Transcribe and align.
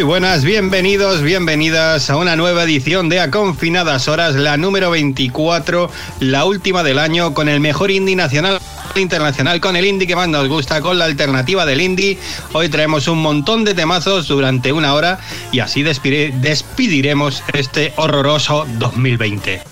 Muy 0.00 0.06
buenas, 0.06 0.44
bienvenidos, 0.44 1.20
bienvenidas 1.20 2.08
a 2.08 2.16
una 2.16 2.34
nueva 2.34 2.62
edición 2.62 3.10
de 3.10 3.20
A 3.20 3.30
Confinadas 3.30 4.08
Horas, 4.08 4.34
la 4.34 4.56
número 4.56 4.90
24, 4.90 5.90
la 6.20 6.46
última 6.46 6.82
del 6.82 6.98
año, 6.98 7.34
con 7.34 7.50
el 7.50 7.60
mejor 7.60 7.90
indie 7.90 8.16
nacional 8.16 8.58
internacional, 8.94 9.60
con 9.60 9.76
el 9.76 9.84
indie 9.84 10.08
que 10.08 10.16
más 10.16 10.28
nos 10.28 10.48
gusta, 10.48 10.80
con 10.80 10.98
la 10.98 11.04
alternativa 11.04 11.66
del 11.66 11.82
indie. 11.82 12.18
Hoy 12.54 12.70
traemos 12.70 13.08
un 13.08 13.20
montón 13.20 13.62
de 13.62 13.74
temazos 13.74 14.26
durante 14.26 14.72
una 14.72 14.94
hora 14.94 15.20
y 15.52 15.60
así 15.60 15.82
despediremos 15.82 17.42
este 17.52 17.92
horroroso 17.96 18.66
2020. 18.78 19.62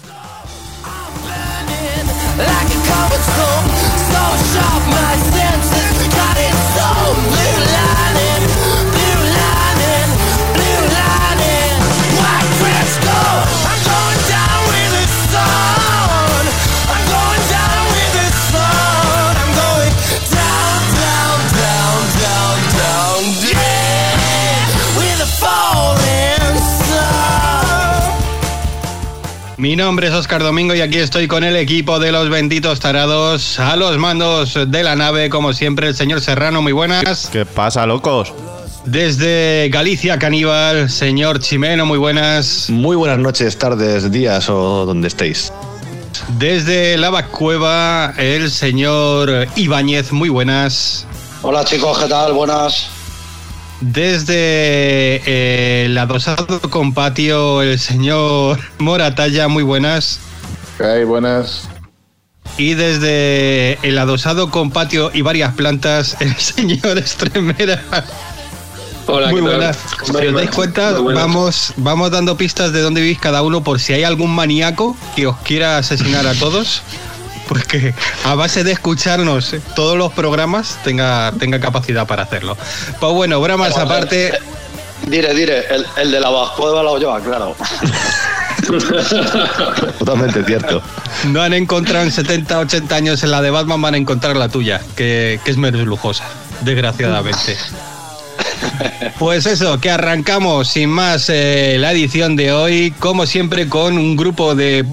Mi 29.69 29.77
nombre 29.77 30.09
es 30.09 30.15
Oscar 30.15 30.43
Domingo 30.43 30.75
y 30.75 30.81
aquí 30.81 30.97
estoy 30.97 31.29
con 31.29 31.45
el 31.45 31.55
equipo 31.55 31.99
de 31.99 32.11
los 32.11 32.31
benditos 32.31 32.81
tarados. 32.81 33.61
A 33.61 33.77
los 33.77 33.99
mandos 33.99 34.59
de 34.67 34.83
la 34.83 34.97
nave, 34.97 35.29
como 35.29 35.53
siempre, 35.53 35.89
el 35.89 35.95
señor 35.95 36.23
Serrano, 36.23 36.62
muy 36.62 36.73
buenas. 36.73 37.29
¿Qué 37.31 37.45
pasa, 37.45 37.84
locos? 37.84 38.33
Desde 38.87 39.69
Galicia 39.69 40.19
Caníbal, 40.19 40.89
señor 40.89 41.41
Chimeno, 41.41 41.84
muy 41.84 41.99
buenas. 41.99 42.71
Muy 42.71 42.97
buenas 42.97 43.19
noches, 43.19 43.59
tardes, 43.59 44.11
días 44.11 44.49
o 44.49 44.87
donde 44.87 45.09
estéis. 45.09 45.53
Desde 46.39 46.97
la 46.97 47.27
Cueva, 47.27 48.15
el 48.17 48.51
señor 48.51 49.49
Ibáñez, 49.55 50.12
muy 50.12 50.31
buenas. 50.31 51.07
Hola 51.43 51.62
chicos, 51.67 51.99
¿qué 51.99 52.09
tal? 52.09 52.33
Buenas. 52.33 52.89
Desde 53.81 55.22
eh, 55.25 55.84
el 55.87 55.97
adosado 55.99 56.61
con 56.62 56.94
patio, 56.94 57.62
el 57.62 57.78
señor 57.78 58.59
Moratalla, 58.78 59.49
muy 59.49 59.62
buenas. 59.62 60.19
¿Qué 60.77 61.05
buenas. 61.05 61.69
Y 62.56 62.75
desde 62.75 63.78
el 63.87 63.99
adosado 63.99 64.50
con 64.50 64.71
patio 64.71 65.11
y 65.15 65.22
varias 65.22 65.55
plantas, 65.55 66.16
el 66.21 66.34
señor 66.37 66.99
Estremera. 66.99 67.83
Hola, 69.06 69.31
muy 69.31 69.41
buenas. 69.41 69.78
Si 70.05 70.12
os 70.12 70.34
dais 70.34 70.50
cuenta, 70.50 70.93
vamos, 71.00 71.72
vamos 71.77 72.10
dando 72.10 72.37
pistas 72.37 72.72
de 72.72 72.83
dónde 72.83 73.00
vivís 73.00 73.19
cada 73.19 73.43
uno 73.43 73.62
por 73.65 73.81
si 73.81 73.95
hay 73.95 74.03
algún 74.03 74.34
maníaco 74.34 74.97
que 75.16 75.27
os 75.27 75.37
quiera 75.39 75.78
asesinar 75.78 76.27
a 76.27 76.34
todos 76.34 76.83
porque 77.48 77.94
a 78.25 78.34
base 78.34 78.62
de 78.62 78.72
escucharnos 78.72 79.56
todos 79.75 79.97
los 79.97 80.12
programas 80.12 80.78
tenga, 80.84 81.32
tenga 81.38 81.59
capacidad 81.59 82.06
para 82.06 82.22
hacerlo. 82.22 82.56
Pues 83.00 83.12
bueno, 83.12 83.41
bromas 83.41 83.76
aparte. 83.76 84.32
Dire, 85.06 85.34
dire, 85.34 85.64
el, 85.97 86.10
de 86.10 86.20
la 86.20 86.28
Bascueva 86.28 86.82
lo 86.82 86.98
lleva, 86.98 87.20
claro. 87.20 87.56
Totalmente 89.98 90.44
cierto. 90.44 90.82
No 91.28 91.41
han 91.41 91.54
encontrado 91.54 92.04
en 92.04 92.12
70, 92.12 92.59
80 92.59 92.94
años 92.94 93.22
en 93.22 93.31
la 93.31 93.41
de 93.41 93.50
Batman, 93.50 93.80
van 93.80 93.94
a 93.94 93.97
encontrar 93.97 94.36
la 94.36 94.48
tuya, 94.48 94.80
que, 94.97 95.41
es 95.44 95.56
menos 95.56 95.86
lujosa, 95.86 96.25
desgraciadamente. 96.62 97.56
Pues 99.19 99.47
eso, 99.47 99.80
que 99.80 99.91
arrancamos 99.91 100.69
sin 100.69 100.91
más 100.91 101.30
eh, 101.30 101.76
la 101.78 101.92
edición 101.92 102.36
de 102.36 102.53
hoy, 102.53 102.92
como 102.98 103.26
siempre 103.26 103.69
con 103.69 103.97
un 103.97 104.16
grupo 104.16 104.54
de 104.54 104.84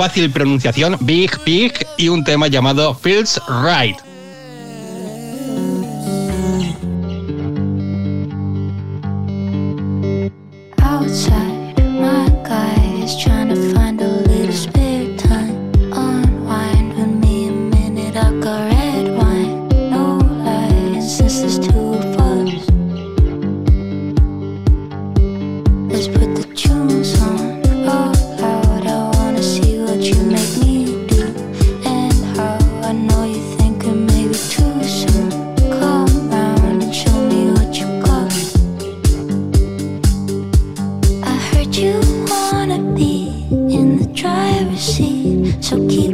fácil 0.00 0.30
pronunciación, 0.30 0.96
Big 1.02 1.30
Big, 1.44 1.74
y 1.98 2.08
un 2.08 2.24
tema 2.24 2.48
llamado 2.48 2.94
Feels 2.94 3.38
Right. 3.46 3.98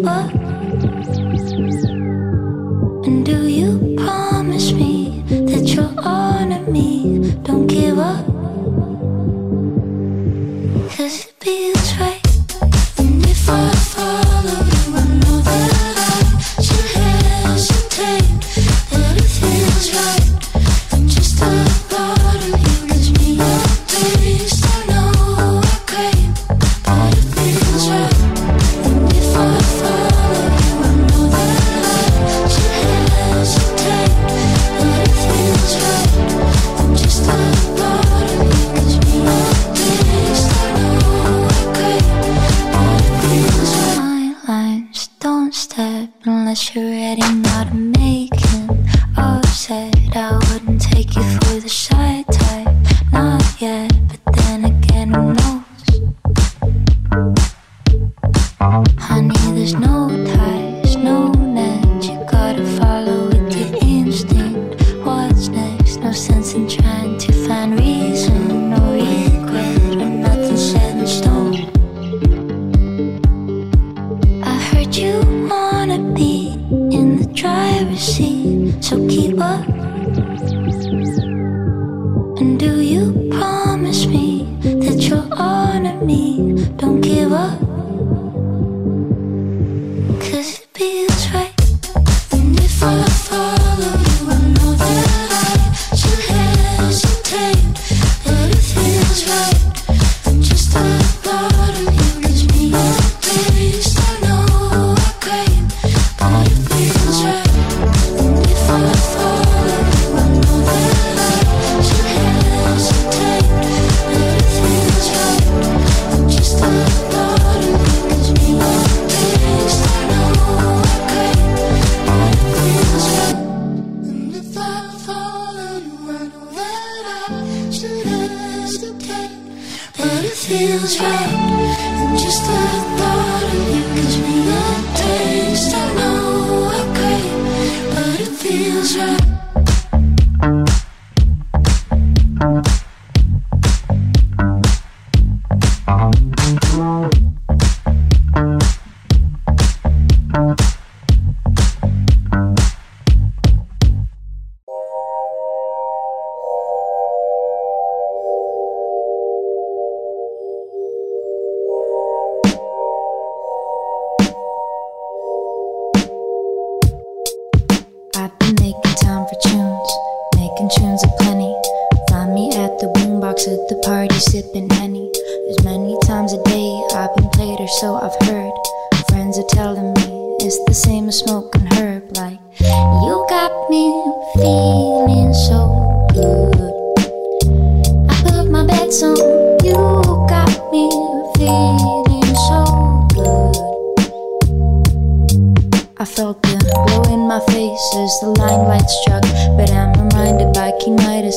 You, 0.07 0.46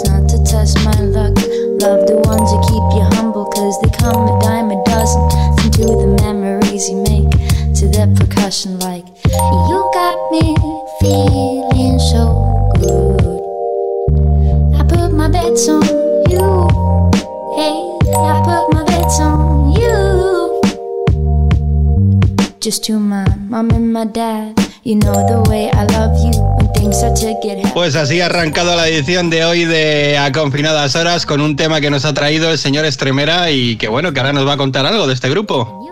not 0.09 0.29
to 0.29 0.37
test 0.43 0.77
my 0.83 0.99
luck. 0.99 1.35
Love 1.81 2.07
the 2.09 2.17
ones 2.25 2.49
that 2.51 2.61
keep 2.67 2.85
you 2.97 3.05
humble, 3.15 3.45
cause 3.45 3.75
they 3.81 3.89
come 3.97 4.27
a 4.27 4.41
dime 4.41 4.71
a 4.71 4.77
dozen. 4.85 5.21
Listen 5.55 5.71
to 5.71 5.85
the 6.01 6.09
memories 6.23 6.89
you 6.89 6.97
make, 6.97 7.29
to 7.77 7.85
the 7.87 8.09
percussion 8.17 8.79
like 8.79 9.05
You 9.25 9.79
got 9.93 10.17
me 10.31 10.55
feeling 10.99 11.99
so 12.11 12.23
good. 12.81 13.39
I 14.79 14.83
put 14.83 15.13
my 15.13 15.29
bets 15.29 15.69
on 15.69 15.83
you. 16.33 16.47
Hey, 17.57 17.77
I 18.17 18.41
put 18.47 18.65
my 18.73 18.83
bets 18.85 19.19
on 19.19 19.71
you. 19.71 20.61
Just 22.59 22.83
to 22.85 22.99
my 22.99 23.25
mom 23.47 23.69
and 23.71 23.93
my 23.93 24.05
dad. 24.05 24.59
You 24.83 24.95
know 24.95 25.13
the 25.13 25.47
way 25.49 25.69
I 25.71 25.83
love 25.85 26.17
you 26.25 26.48
Pues 27.73 27.95
así 27.95 28.21
ha 28.21 28.27
arrancado 28.27 28.75
la 28.75 28.87
edición 28.87 29.29
de 29.29 29.43
hoy 29.43 29.65
de 29.65 30.17
A 30.17 30.31
Confinadas 30.31 30.95
Horas 30.95 31.25
con 31.25 31.41
un 31.41 31.55
tema 31.55 31.81
que 31.81 31.89
nos 31.89 32.05
ha 32.05 32.13
traído 32.13 32.49
el 32.51 32.57
señor 32.57 32.85
Estremera 32.85 33.51
y 33.51 33.75
que 33.75 33.89
bueno, 33.89 34.13
que 34.13 34.19
ahora 34.19 34.31
nos 34.31 34.47
va 34.47 34.53
a 34.53 34.57
contar 34.57 34.85
algo 34.85 35.05
de 35.05 35.13
este 35.13 35.29
grupo. 35.29 35.85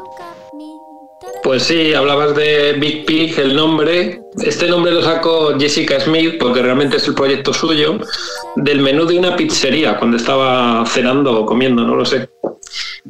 Pues 1.44 1.64
sí, 1.64 1.94
hablabas 1.94 2.36
de 2.36 2.74
Big 2.74 3.06
Pig, 3.06 3.38
el 3.40 3.56
nombre. 3.56 4.22
Este 4.44 4.68
nombre 4.68 4.92
lo 4.92 5.02
sacó 5.02 5.58
Jessica 5.60 6.00
Smith 6.00 6.36
porque 6.40 6.62
realmente 6.62 6.98
es 6.98 7.08
el 7.08 7.16
proyecto 7.16 7.54
suyo 7.54 8.00
del 8.56 8.82
menú 8.82 9.06
de 9.06 9.20
una 9.20 9.36
pizzería 9.36 9.98
cuando 9.98 10.18
estaba 10.18 10.86
cenando 10.86 11.42
o 11.42 11.46
comiendo, 11.46 11.84
no 11.84 11.96
lo 11.96 12.06
sé. 12.06 12.30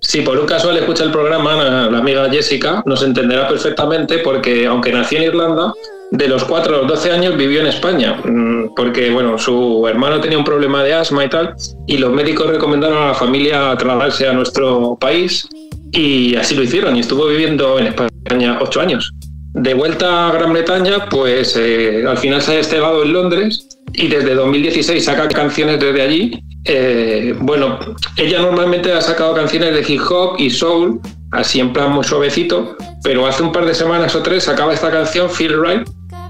Si 0.01 0.21
por 0.21 0.39
un 0.39 0.45
casual 0.45 0.77
escucha 0.77 1.03
el 1.03 1.11
programa, 1.11 1.55
la 1.55 1.89
la 1.89 1.97
amiga 1.99 2.29
Jessica 2.29 2.83
nos 2.85 3.03
entenderá 3.03 3.47
perfectamente 3.47 4.19
porque 4.19 4.65
aunque 4.65 4.91
nació 4.91 5.19
en 5.19 5.23
Irlanda, 5.25 5.73
de 6.11 6.27
los 6.27 6.43
4 6.45 6.73
a 6.73 6.77
los 6.79 6.87
12 6.87 7.11
años 7.11 7.37
vivió 7.37 7.61
en 7.61 7.67
España, 7.67 8.21
mm, 8.23 8.75
porque 8.75 9.09
bueno, 9.09 9.37
su 9.37 9.85
hermano 9.87 10.21
tenía 10.21 10.37
un 10.37 10.43
problema 10.43 10.83
de 10.83 10.93
asma 10.93 11.25
y 11.25 11.29
tal, 11.29 11.55
y 11.85 11.97
los 11.97 12.11
médicos 12.11 12.47
recomendaron 12.47 12.97
a 13.03 13.07
la 13.07 13.13
familia 13.13 13.75
trasladarse 13.77 14.27
a 14.27 14.33
nuestro 14.33 14.97
país 14.99 15.47
y 15.91 16.35
así 16.35 16.55
lo 16.55 16.63
hicieron 16.63 16.95
y 16.95 17.01
estuvo 17.01 17.27
viviendo 17.27 17.77
en 17.79 17.87
España 17.87 18.59
8 18.61 18.81
años. 18.81 19.13
De 19.53 19.73
vuelta 19.73 20.27
a 20.27 20.31
Gran 20.31 20.53
Bretaña, 20.53 21.09
pues 21.09 21.57
eh, 21.57 22.05
al 22.07 22.17
final 22.17 22.41
se 22.41 22.53
ha 22.53 22.55
despegado 22.57 23.03
en 23.03 23.13
Londres 23.13 23.67
y 23.93 24.07
desde 24.07 24.35
2016 24.35 25.03
saca 25.03 25.27
canciones 25.27 25.79
desde 25.79 26.01
allí. 26.01 26.43
Eh, 26.65 27.33
bueno, 27.39 27.79
ella 28.17 28.41
normalmente 28.41 28.91
ha 28.91 29.01
sacado 29.01 29.33
canciones 29.33 29.73
de 29.73 29.93
hip 29.93 30.01
hop 30.09 30.35
y 30.37 30.49
soul, 30.49 30.99
así 31.31 31.59
en 31.59 31.73
plan 31.73 31.91
muy 31.91 32.03
suavecito, 32.03 32.77
pero 33.03 33.25
hace 33.25 33.41
un 33.41 33.51
par 33.51 33.65
de 33.65 33.73
semanas 33.73 34.15
o 34.15 34.21
tres 34.21 34.43
sacaba 34.43 34.73
esta 34.73 34.91
canción, 34.91 35.29
Feel 35.29 35.59
Right, 35.59 35.87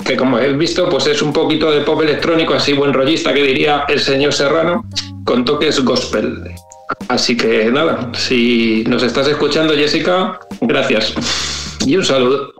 que 0.08 0.16
como 0.16 0.38
habéis 0.38 0.58
visto, 0.58 0.88
pues 0.90 1.06
es 1.08 1.22
un 1.22 1.34
poquito 1.34 1.70
de 1.70 1.82
pop 1.82 2.02
electrónico, 2.02 2.54
así 2.54 2.72
buen 2.72 2.94
rollista 2.94 3.34
que 3.34 3.44
diría 3.44 3.84
el 3.90 4.00
señor 4.00 4.34
Serrano, 4.34 4.86
con 5.26 5.44
toques 5.44 5.84
gospel. 5.84 6.44
Así 7.10 7.36
que 7.36 7.66
nada, 7.66 8.10
si 8.14 8.86
nos 8.88 9.04
estás 9.04 9.28
escuchando, 9.28 9.74
Jessica, 9.74 10.40
gracias. 10.62 11.14
Y 11.86 11.98
un 11.98 12.06
saludo. 12.06 12.54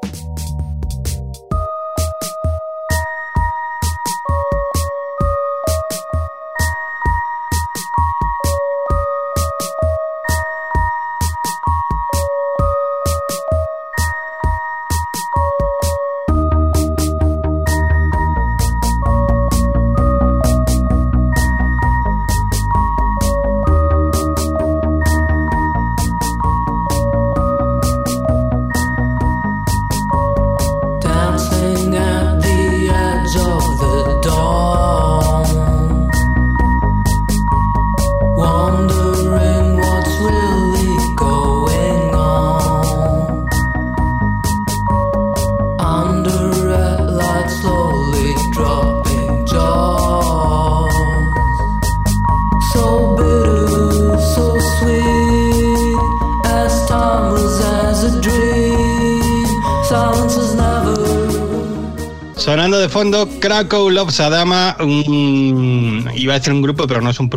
Krakow 63.48 63.90
Love 63.90 64.12
Sadama, 64.12 64.76
un, 64.82 66.12
iba 66.14 66.34
a 66.34 66.38
decir 66.38 66.52
un 66.52 66.62
grupo, 66.62 66.86
pero 66.86 67.00
no 67.00 67.12
es 67.12 67.18
un, 67.22 67.30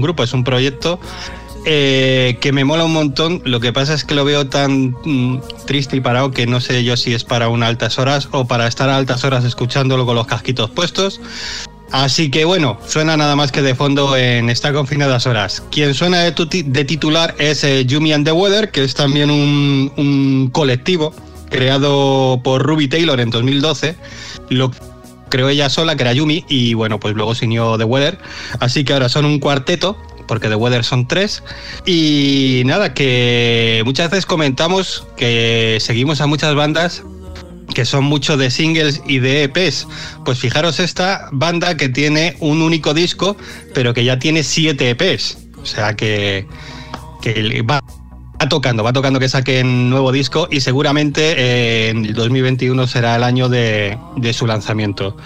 grupo, 0.00 0.22
es 0.22 0.32
un 0.32 0.42
proyecto 0.42 0.98
eh, 1.66 2.38
que 2.40 2.52
me 2.52 2.64
mola 2.64 2.86
un 2.86 2.94
montón. 2.94 3.42
Lo 3.44 3.60
que 3.60 3.70
pasa 3.70 3.92
es 3.92 4.02
que 4.02 4.14
lo 4.14 4.24
veo 4.24 4.46
tan 4.46 4.96
mm, 5.04 5.42
triste 5.66 5.98
y 5.98 6.00
parado 6.00 6.30
que 6.30 6.46
no 6.46 6.62
sé 6.62 6.84
yo 6.84 6.96
si 6.96 7.12
es 7.12 7.22
para 7.22 7.50
unas 7.50 7.68
altas 7.68 7.98
horas 7.98 8.30
o 8.32 8.46
para 8.46 8.66
estar 8.66 8.88
a 8.88 8.96
altas 8.96 9.24
horas 9.24 9.44
escuchándolo 9.44 10.06
con 10.06 10.14
los 10.16 10.26
casquitos 10.26 10.70
puestos. 10.70 11.20
Así 11.92 12.30
que 12.30 12.46
bueno, 12.46 12.78
suena 12.86 13.18
nada 13.18 13.36
más 13.36 13.52
que 13.52 13.60
de 13.60 13.74
fondo 13.74 14.16
en 14.16 14.48
Está 14.48 14.72
confinadas 14.72 15.26
horas. 15.26 15.62
Quien 15.70 15.92
suena 15.92 16.22
de, 16.22 16.84
titular 16.86 17.34
es 17.38 17.62
eh, 17.62 17.86
and 18.14 18.24
the 18.24 18.32
Weather, 18.32 18.70
que 18.70 18.84
es 18.84 18.94
también 18.94 19.30
un, 19.30 19.92
un 19.98 20.48
colectivo 20.50 21.12
creado 21.50 22.40
por 22.42 22.62
Ruby 22.62 22.88
Taylor 22.88 23.20
en 23.20 23.28
2012. 23.28 23.96
Lo 24.48 24.70
creó 25.28 25.48
ella 25.48 25.68
sola, 25.68 25.96
que 25.96 26.02
era 26.02 26.12
Yumi, 26.12 26.44
y 26.48 26.74
bueno, 26.74 27.00
pues 27.00 27.14
luego 27.14 27.34
se 27.34 27.46
unió 27.46 27.76
The 27.78 27.84
Weather. 27.84 28.18
Así 28.60 28.84
que 28.84 28.92
ahora 28.92 29.08
son 29.08 29.24
un 29.24 29.38
cuarteto, 29.38 29.96
porque 30.26 30.48
The 30.48 30.54
Weather 30.54 30.84
son 30.84 31.08
tres. 31.08 31.42
Y 31.86 32.62
nada, 32.66 32.94
que 32.94 33.82
muchas 33.84 34.10
veces 34.10 34.26
comentamos 34.26 35.06
que 35.16 35.78
seguimos 35.80 36.20
a 36.20 36.26
muchas 36.26 36.54
bandas 36.54 37.02
que 37.74 37.84
son 37.84 38.04
mucho 38.04 38.36
de 38.36 38.50
singles 38.50 39.02
y 39.06 39.18
de 39.18 39.44
EPs. 39.44 39.86
Pues 40.24 40.38
fijaros 40.38 40.80
esta 40.80 41.28
banda 41.32 41.76
que 41.76 41.88
tiene 41.88 42.36
un 42.40 42.62
único 42.62 42.94
disco, 42.94 43.36
pero 43.74 43.94
que 43.94 44.04
ya 44.04 44.18
tiene 44.18 44.42
siete 44.42 44.90
EPs. 44.90 45.38
O 45.62 45.66
sea 45.66 45.94
que, 45.94 46.46
que 47.20 47.62
va, 47.62 47.82
va 48.40 48.48
tocando, 48.48 48.82
va 48.84 48.92
tocando 48.92 49.18
que 49.18 49.28
saquen 49.28 49.90
nuevo 49.90 50.12
disco 50.12 50.48
y 50.50 50.60
seguramente 50.60 51.34
eh, 51.36 51.88
en 51.90 52.04
el 52.06 52.14
2021 52.14 52.86
será 52.86 53.16
el 53.16 53.24
año 53.24 53.48
de, 53.48 53.98
de 54.16 54.32
su 54.32 54.46
lanzamiento. 54.46 55.16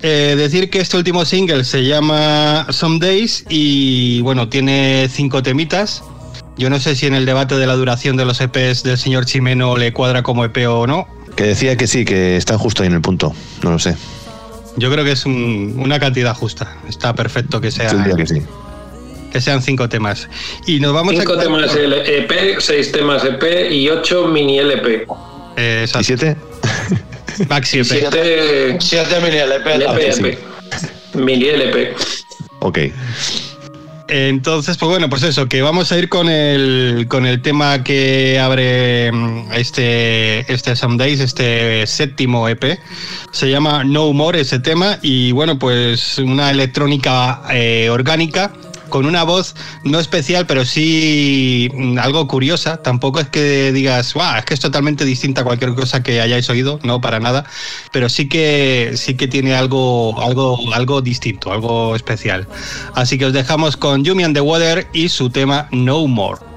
Eh, 0.00 0.34
decir 0.36 0.68
que 0.68 0.80
este 0.80 0.96
último 0.96 1.24
single 1.24 1.64
se 1.64 1.84
llama 1.84 2.66
Some 2.70 2.98
Days 2.98 3.44
y 3.48 4.20
bueno, 4.22 4.48
tiene 4.48 5.08
cinco 5.10 5.42
temitas. 5.42 6.02
Yo 6.58 6.68
no 6.70 6.80
sé 6.80 6.96
si 6.96 7.06
en 7.06 7.14
el 7.14 7.24
debate 7.24 7.54
de 7.56 7.66
la 7.66 7.74
duración 7.74 8.16
de 8.16 8.24
los 8.24 8.40
EPs 8.40 8.82
del 8.82 8.98
señor 8.98 9.24
Chimeno 9.26 9.76
le 9.76 9.92
cuadra 9.92 10.22
como 10.22 10.44
EP 10.44 10.66
o 10.68 10.86
no, 10.86 11.06
Que 11.36 11.44
decía 11.44 11.76
que 11.76 11.86
sí, 11.86 12.04
que 12.04 12.36
está 12.36 12.58
justo 12.58 12.82
ahí 12.82 12.88
en 12.88 12.94
el 12.94 13.00
punto. 13.00 13.32
No 13.62 13.70
lo 13.70 13.78
sé. 13.78 13.96
Yo 14.76 14.90
creo 14.90 15.04
que 15.04 15.12
es 15.12 15.24
un- 15.24 15.76
una 15.78 15.98
cantidad 16.00 16.34
justa. 16.34 16.76
Está 16.88 17.14
perfecto 17.14 17.60
que, 17.60 17.70
sea, 17.70 17.92
diría 17.94 18.16
que 18.16 18.26
sí. 18.26 18.42
Que 19.32 19.40
sean 19.40 19.62
cinco 19.62 19.88
temas. 19.88 20.28
Y 20.66 20.78
nos 20.78 20.92
vamos 20.92 21.14
Cinco 21.16 21.34
a. 21.34 21.40
temas 21.40 21.74
EP, 21.74 22.60
seis 22.60 22.92
temas 22.92 23.24
EP 23.24 23.70
y 23.72 23.88
ocho 23.88 24.28
mini 24.28 24.58
LP. 24.58 25.06
Eh, 25.56 25.86
¿Y 25.98 26.04
siete? 26.04 26.36
Maxi 27.48 27.78
EP. 27.80 27.84
Siete 27.86 28.76
Siete 28.80 29.20
mini 29.20 29.36
LP. 29.36 29.74
LP. 29.74 30.08
EP. 30.10 30.38
Mini 31.14 31.48
LP. 31.48 31.94
Ok. 32.60 32.78
Entonces, 34.08 34.76
pues 34.76 34.90
bueno, 34.90 35.08
pues 35.08 35.22
eso, 35.22 35.48
que 35.48 35.62
vamos 35.62 35.90
a 35.90 35.98
ir 35.98 36.10
con 36.10 36.28
el, 36.28 37.06
con 37.08 37.24
el 37.24 37.40
tema 37.40 37.82
que 37.82 38.38
abre 38.38 39.10
mm, 39.10 39.52
este, 39.54 40.52
este 40.52 40.72
este 40.72 41.86
séptimo 41.86 42.46
EP. 42.46 42.78
Se 43.30 43.48
llama 43.48 43.84
No 43.84 44.12
More 44.12 44.40
ese 44.40 44.58
tema 44.58 44.98
y 45.00 45.32
bueno, 45.32 45.58
pues 45.58 46.18
una 46.18 46.50
electrónica 46.50 47.42
eh, 47.52 47.88
orgánica 47.88 48.52
con 48.92 49.06
una 49.06 49.24
voz 49.24 49.54
no 49.84 49.98
especial, 49.98 50.46
pero 50.46 50.66
sí 50.66 51.70
mm, 51.74 51.98
algo 51.98 52.28
curiosa. 52.28 52.82
Tampoco 52.82 53.20
es 53.20 53.28
que 53.28 53.72
digas, 53.72 54.12
"Guau, 54.12 54.38
es 54.38 54.44
que 54.44 54.52
es 54.52 54.60
totalmente 54.60 55.06
distinta 55.06 55.40
a 55.40 55.44
cualquier 55.44 55.74
cosa 55.74 56.02
que 56.02 56.20
hayáis 56.20 56.50
oído, 56.50 56.78
no 56.82 57.00
para 57.00 57.18
nada, 57.18 57.46
pero 57.90 58.10
sí 58.10 58.28
que 58.28 58.92
sí 58.96 59.14
que 59.14 59.28
tiene 59.28 59.54
algo 59.54 60.20
algo 60.20 60.58
algo 60.74 61.00
distinto, 61.00 61.50
algo 61.52 61.96
especial. 61.96 62.46
Así 62.94 63.16
que 63.16 63.24
os 63.24 63.32
dejamos 63.32 63.78
con 63.78 64.04
Yumi 64.04 64.24
and 64.24 64.34
the 64.34 64.42
Water 64.42 64.86
y 64.92 65.08
su 65.08 65.30
tema 65.30 65.68
No 65.70 66.06
More. 66.06 66.51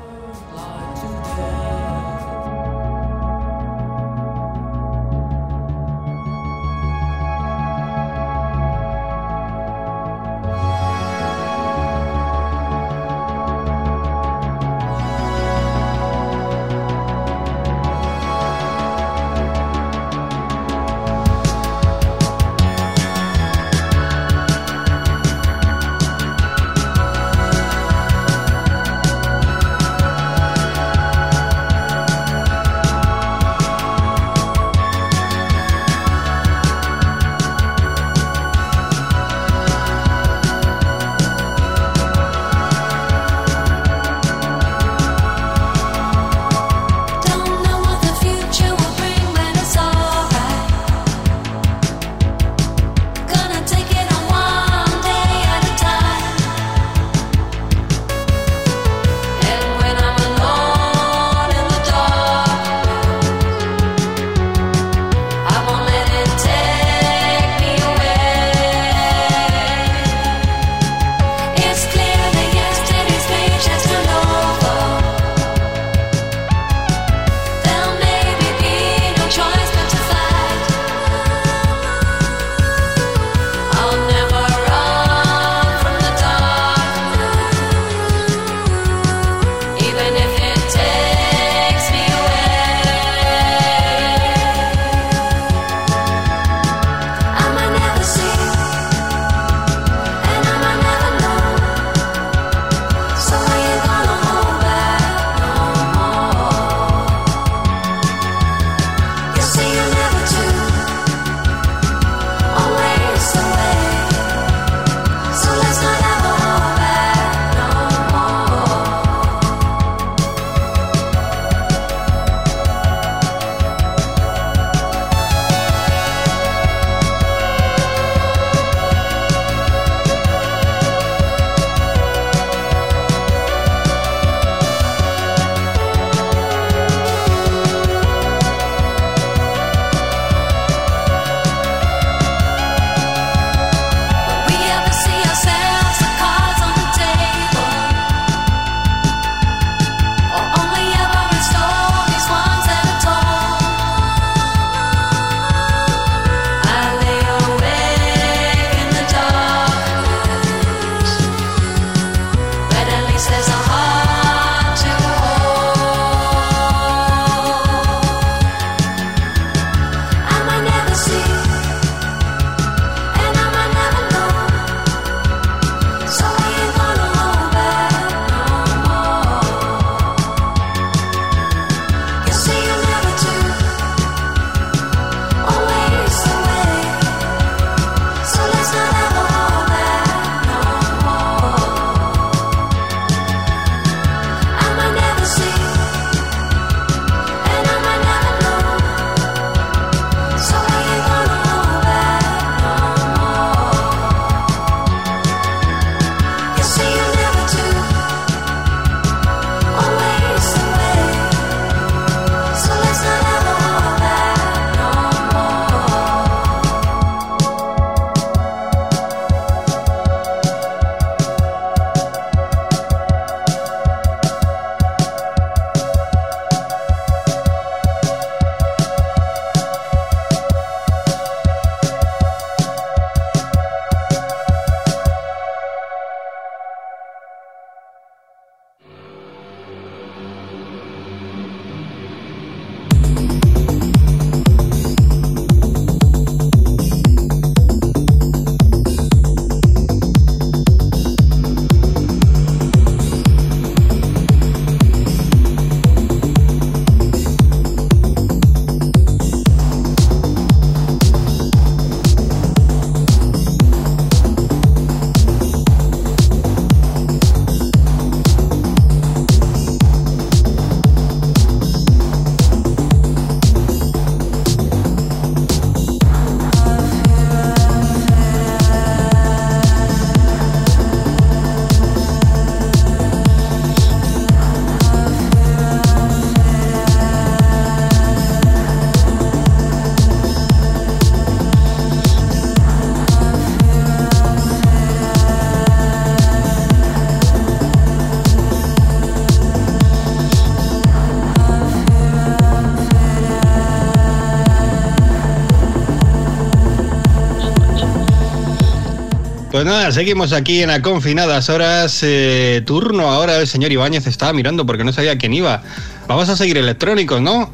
Pues 309.56 309.63
nada, 309.63 309.89
seguimos 309.94 310.34
aquí 310.34 310.63
en 310.63 310.70
a 310.70 310.82
confinadas 310.82 311.48
horas. 311.48 312.02
eh, 312.04 312.62
turno 312.65 313.10
ahora 313.10 313.38
el 313.38 313.48
señor 313.48 313.72
Ibáñez 313.72 314.06
estaba 314.06 314.34
mirando 314.34 314.65
porque 314.65 314.84
no 314.84 314.91
sabía 314.91 315.18
quién 315.18 315.34
iba. 315.34 315.63
Vamos 316.10 316.28
a 316.28 316.36
seguir 316.36 316.58
electrónicos, 316.58 317.22
¿no? 317.22 317.50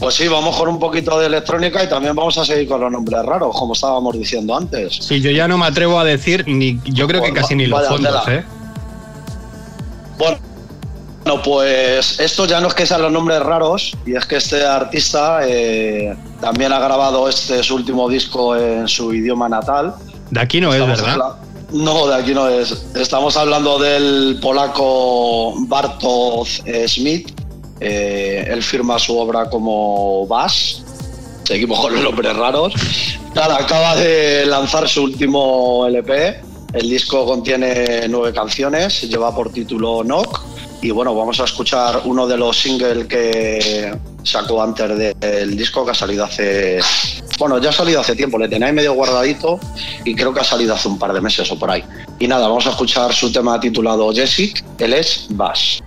Pues 0.00 0.14
sí, 0.14 0.26
vamos 0.26 0.56
con 0.56 0.70
un 0.70 0.78
poquito 0.78 1.20
de 1.20 1.26
electrónica 1.26 1.84
y 1.84 1.88
también 1.90 2.16
vamos 2.16 2.38
a 2.38 2.46
seguir 2.46 2.66
con 2.66 2.80
los 2.80 2.90
nombres 2.90 3.22
raros, 3.26 3.54
como 3.54 3.74
estábamos 3.74 4.18
diciendo 4.18 4.56
antes. 4.56 5.00
Sí, 5.02 5.20
yo 5.20 5.30
ya 5.32 5.46
no 5.48 5.58
me 5.58 5.66
atrevo 5.66 6.00
a 6.00 6.04
decir 6.04 6.44
ni, 6.48 6.80
yo 6.86 7.06
creo 7.08 7.22
que 7.22 7.34
casi 7.34 7.54
ni 7.56 7.66
los 7.66 7.86
fondos, 7.86 8.24
tela. 8.24 8.38
¿eh? 8.40 8.44
Bueno, 10.16 10.38
bueno, 11.24 11.42
pues 11.42 12.18
esto 12.20 12.46
ya 12.46 12.60
no 12.60 12.68
es 12.68 12.74
que 12.74 12.86
sean 12.86 13.02
los 13.02 13.12
nombres 13.12 13.40
raros, 13.40 13.94
y 14.06 14.16
es 14.16 14.24
que 14.24 14.36
este 14.36 14.64
artista 14.64 15.40
eh, 15.46 16.16
también 16.40 16.72
ha 16.72 16.78
grabado 16.78 17.28
este 17.28 17.62
su 17.62 17.74
último 17.74 18.08
disco 18.08 18.56
en 18.56 18.88
su 18.88 19.12
idioma 19.12 19.46
natal. 19.46 19.94
De 20.30 20.40
aquí 20.40 20.60
no 20.60 20.72
es, 20.72 20.86
¿verdad? 20.86 21.36
No, 21.72 22.06
de 22.06 22.14
aquí 22.14 22.34
no 22.34 22.48
es. 22.48 22.86
Estamos 22.94 23.36
hablando 23.36 23.78
del 23.78 24.38
polaco 24.40 25.54
Bartosz 25.66 26.62
Smith. 26.86 27.30
Eh, 27.80 28.46
él 28.48 28.62
firma 28.62 28.98
su 28.98 29.18
obra 29.18 29.50
como 29.50 30.26
Bass. 30.26 30.82
Seguimos 31.44 31.80
con 31.80 31.94
los 31.94 32.02
nombres 32.02 32.36
raros. 32.36 32.72
Nada, 33.34 33.58
acaba 33.58 33.96
de 33.96 34.46
lanzar 34.46 34.88
su 34.88 35.02
último 35.02 35.86
LP. 35.86 36.40
El 36.72 36.88
disco 36.88 37.26
contiene 37.26 38.08
nueve 38.08 38.32
canciones, 38.32 39.02
lleva 39.02 39.34
por 39.34 39.52
título 39.52 40.02
Knock. 40.02 40.40
Y 40.82 40.90
bueno, 40.90 41.14
vamos 41.14 41.40
a 41.40 41.44
escuchar 41.44 42.02
uno 42.04 42.26
de 42.26 42.36
los 42.36 42.56
singles 42.56 43.06
que 43.06 43.96
sacó 44.24 44.62
antes 44.62 44.98
de- 44.98 45.14
del 45.14 45.56
disco 45.56 45.84
que 45.84 45.92
ha 45.92 45.94
salido 45.94 46.24
hace. 46.24 46.80
Bueno, 47.38 47.58
ya 47.58 47.70
ha 47.70 47.72
salido 47.72 48.00
hace 48.00 48.16
tiempo, 48.16 48.38
le 48.38 48.48
tenéis 48.48 48.72
medio 48.74 48.94
guardadito 48.94 49.60
y 50.04 50.14
creo 50.14 50.32
que 50.34 50.40
ha 50.40 50.44
salido 50.44 50.74
hace 50.74 50.88
un 50.88 50.98
par 50.98 51.12
de 51.12 51.20
meses 51.20 51.50
o 51.52 51.58
por 51.58 51.70
ahí. 51.70 51.84
Y 52.18 52.26
nada, 52.28 52.48
vamos 52.48 52.66
a 52.66 52.70
escuchar 52.70 53.12
su 53.12 53.30
tema 53.32 53.58
titulado 53.60 54.12
Jessic, 54.12 54.64
él 54.78 54.92
es 54.94 55.26
Bass. 55.30 55.80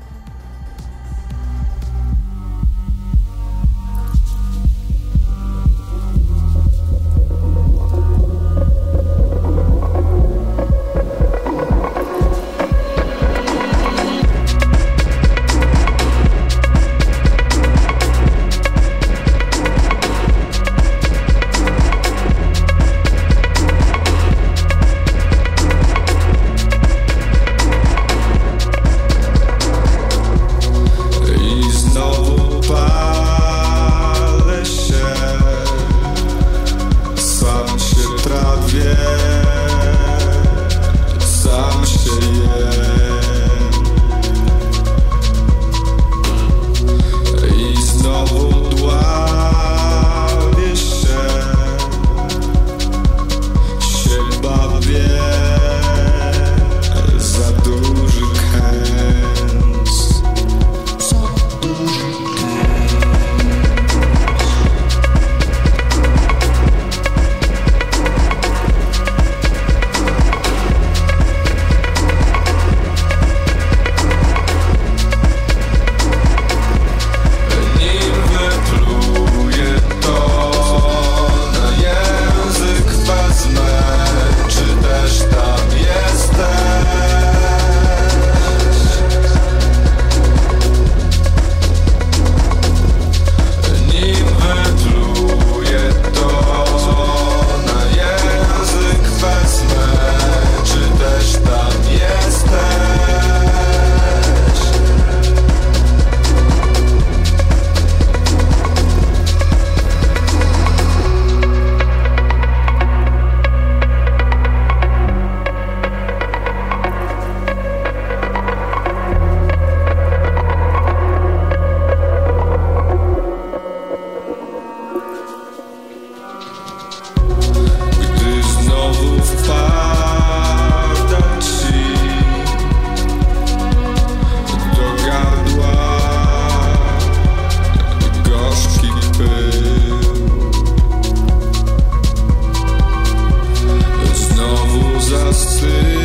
sleep. 145.57 145.96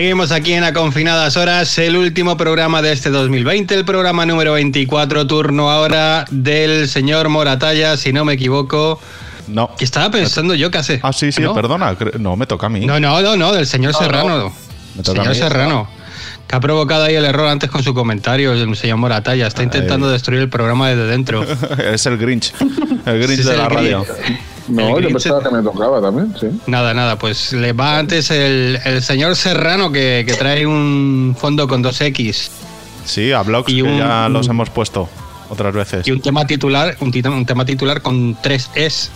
Seguimos 0.00 0.32
aquí 0.32 0.54
en 0.54 0.64
A 0.64 0.72
Confinadas 0.72 1.36
Horas, 1.36 1.76
el 1.76 1.94
último 1.94 2.38
programa 2.38 2.80
de 2.80 2.90
este 2.90 3.10
2020, 3.10 3.74
el 3.74 3.84
programa 3.84 4.24
número 4.24 4.54
24, 4.54 5.26
turno 5.26 5.70
ahora 5.70 6.24
del 6.30 6.88
señor 6.88 7.28
Moratalla, 7.28 7.98
si 7.98 8.10
no 8.10 8.24
me 8.24 8.32
equivoco. 8.32 8.98
No. 9.46 9.76
Que 9.76 9.84
estaba 9.84 10.10
pensando 10.10 10.54
yo 10.54 10.70
que 10.70 10.78
hace. 10.78 11.00
Ah, 11.02 11.12
sí, 11.12 11.30
sí, 11.32 11.42
¿no? 11.42 11.52
perdona. 11.52 11.94
No, 12.18 12.34
me 12.34 12.46
toca 12.46 12.68
a 12.68 12.70
mí. 12.70 12.86
No, 12.86 12.98
no, 12.98 13.20
no, 13.20 13.36
no, 13.36 13.52
del 13.52 13.66
señor 13.66 13.92
Serrano. 13.92 14.50
Me 14.96 15.02
toca 15.02 15.20
a 15.20 15.24
Señor 15.24 15.34
mí. 15.36 15.38
Serrano. 15.38 15.86
Que 16.48 16.56
ha 16.56 16.60
provocado 16.60 17.04
ahí 17.04 17.16
el 17.16 17.26
error 17.26 17.48
antes 17.48 17.68
con 17.68 17.82
su 17.82 17.92
comentario, 17.92 18.54
el 18.54 18.74
señor 18.76 18.96
Moratalla. 18.96 19.46
Está 19.46 19.62
intentando 19.62 20.08
destruir 20.08 20.40
el 20.40 20.48
programa 20.48 20.88
desde 20.88 21.08
dentro. 21.08 21.44
es 21.92 22.06
el 22.06 22.16
Grinch. 22.16 22.54
El 23.04 23.20
Grinch 23.20 23.42
Sí, 23.42 23.46
de 23.46 23.54
la 23.54 23.68
radio. 23.68 24.06
Grinch. 24.06 24.40
No, 24.70 24.98
El 24.98 25.04
yo 25.04 25.10
pensaba 25.10 25.42
que 25.42 25.50
me 25.50 25.62
tocaba 25.62 26.00
también, 26.00 26.34
sí. 26.38 26.46
Nada, 26.66 26.94
nada, 26.94 27.18
pues 27.18 27.52
le 27.52 27.72
va 27.72 27.98
antes 27.98 28.30
el, 28.30 28.78
el 28.84 29.02
señor 29.02 29.36
Serrano 29.36 29.90
que, 29.92 30.24
que 30.26 30.34
trae 30.34 30.66
un 30.66 31.36
fondo 31.38 31.66
con 31.68 31.82
dos 31.82 32.00
X 32.00 32.50
Sí, 33.04 33.32
a 33.32 33.42
blogs 33.42 33.70
Y 33.72 33.76
que 33.76 33.82
un- 33.82 33.98
ya 33.98 34.28
los 34.28 34.46
hemos 34.48 34.70
puesto 34.70 35.08
otras 35.48 35.74
veces. 35.74 36.06
y 36.06 36.12
un 36.12 36.20
tema 36.20 36.46
titular, 36.46 36.96
un, 37.00 37.10
tit- 37.12 37.26
un 37.28 37.44
tema 37.46 37.64
titular 37.64 38.02
con 38.02 38.36
tres 38.40 38.70
Es. 38.74 39.10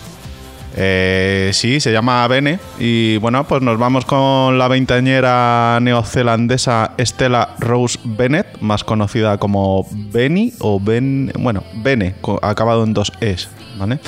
Eh, 0.77 1.51
sí, 1.53 1.79
se 1.79 1.93
llama 1.93 2.27
Bene. 2.27 2.59
Y 2.79 3.15
bueno, 3.17 3.45
pues 3.47 3.61
nos 3.61 3.79
vamos 3.79 4.03
con 4.03 4.57
la 4.57 4.67
veinteañera 4.67 5.79
neozelandesa 5.81 6.91
Stella 6.99 7.49
Rose 7.59 7.97
Bennett, 8.03 8.59
más 8.59 8.83
conocida 8.83 9.37
como 9.37 9.87
Benny 9.91 10.51
o 10.59 10.79
Ben. 10.81 11.31
Bueno, 11.39 11.63
Bene, 11.75 12.15
acabado 12.41 12.83
en 12.83 12.93
dos 12.93 13.13
Es, 13.21 13.47
¿vale? 13.77 13.99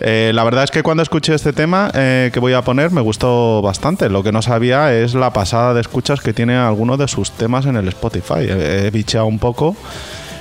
Eh, 0.00 0.32
la 0.34 0.44
verdad 0.44 0.64
es 0.64 0.70
que 0.70 0.82
cuando 0.82 1.02
escuché 1.02 1.34
este 1.34 1.52
tema 1.52 1.90
eh, 1.94 2.30
que 2.32 2.40
voy 2.40 2.52
a 2.54 2.62
poner 2.62 2.90
me 2.90 3.00
gustó 3.00 3.62
bastante. 3.62 4.08
Lo 4.08 4.22
que 4.22 4.32
no 4.32 4.42
sabía 4.42 4.92
es 4.94 5.14
la 5.14 5.32
pasada 5.32 5.74
de 5.74 5.80
escuchas 5.80 6.20
que 6.20 6.32
tiene 6.32 6.56
alguno 6.56 6.96
de 6.96 7.08
sus 7.08 7.30
temas 7.30 7.66
en 7.66 7.76
el 7.76 7.88
Spotify. 7.88 8.40
He, 8.48 8.86
he 8.86 8.90
bicheado 8.90 9.26
un 9.26 9.38
poco 9.38 9.76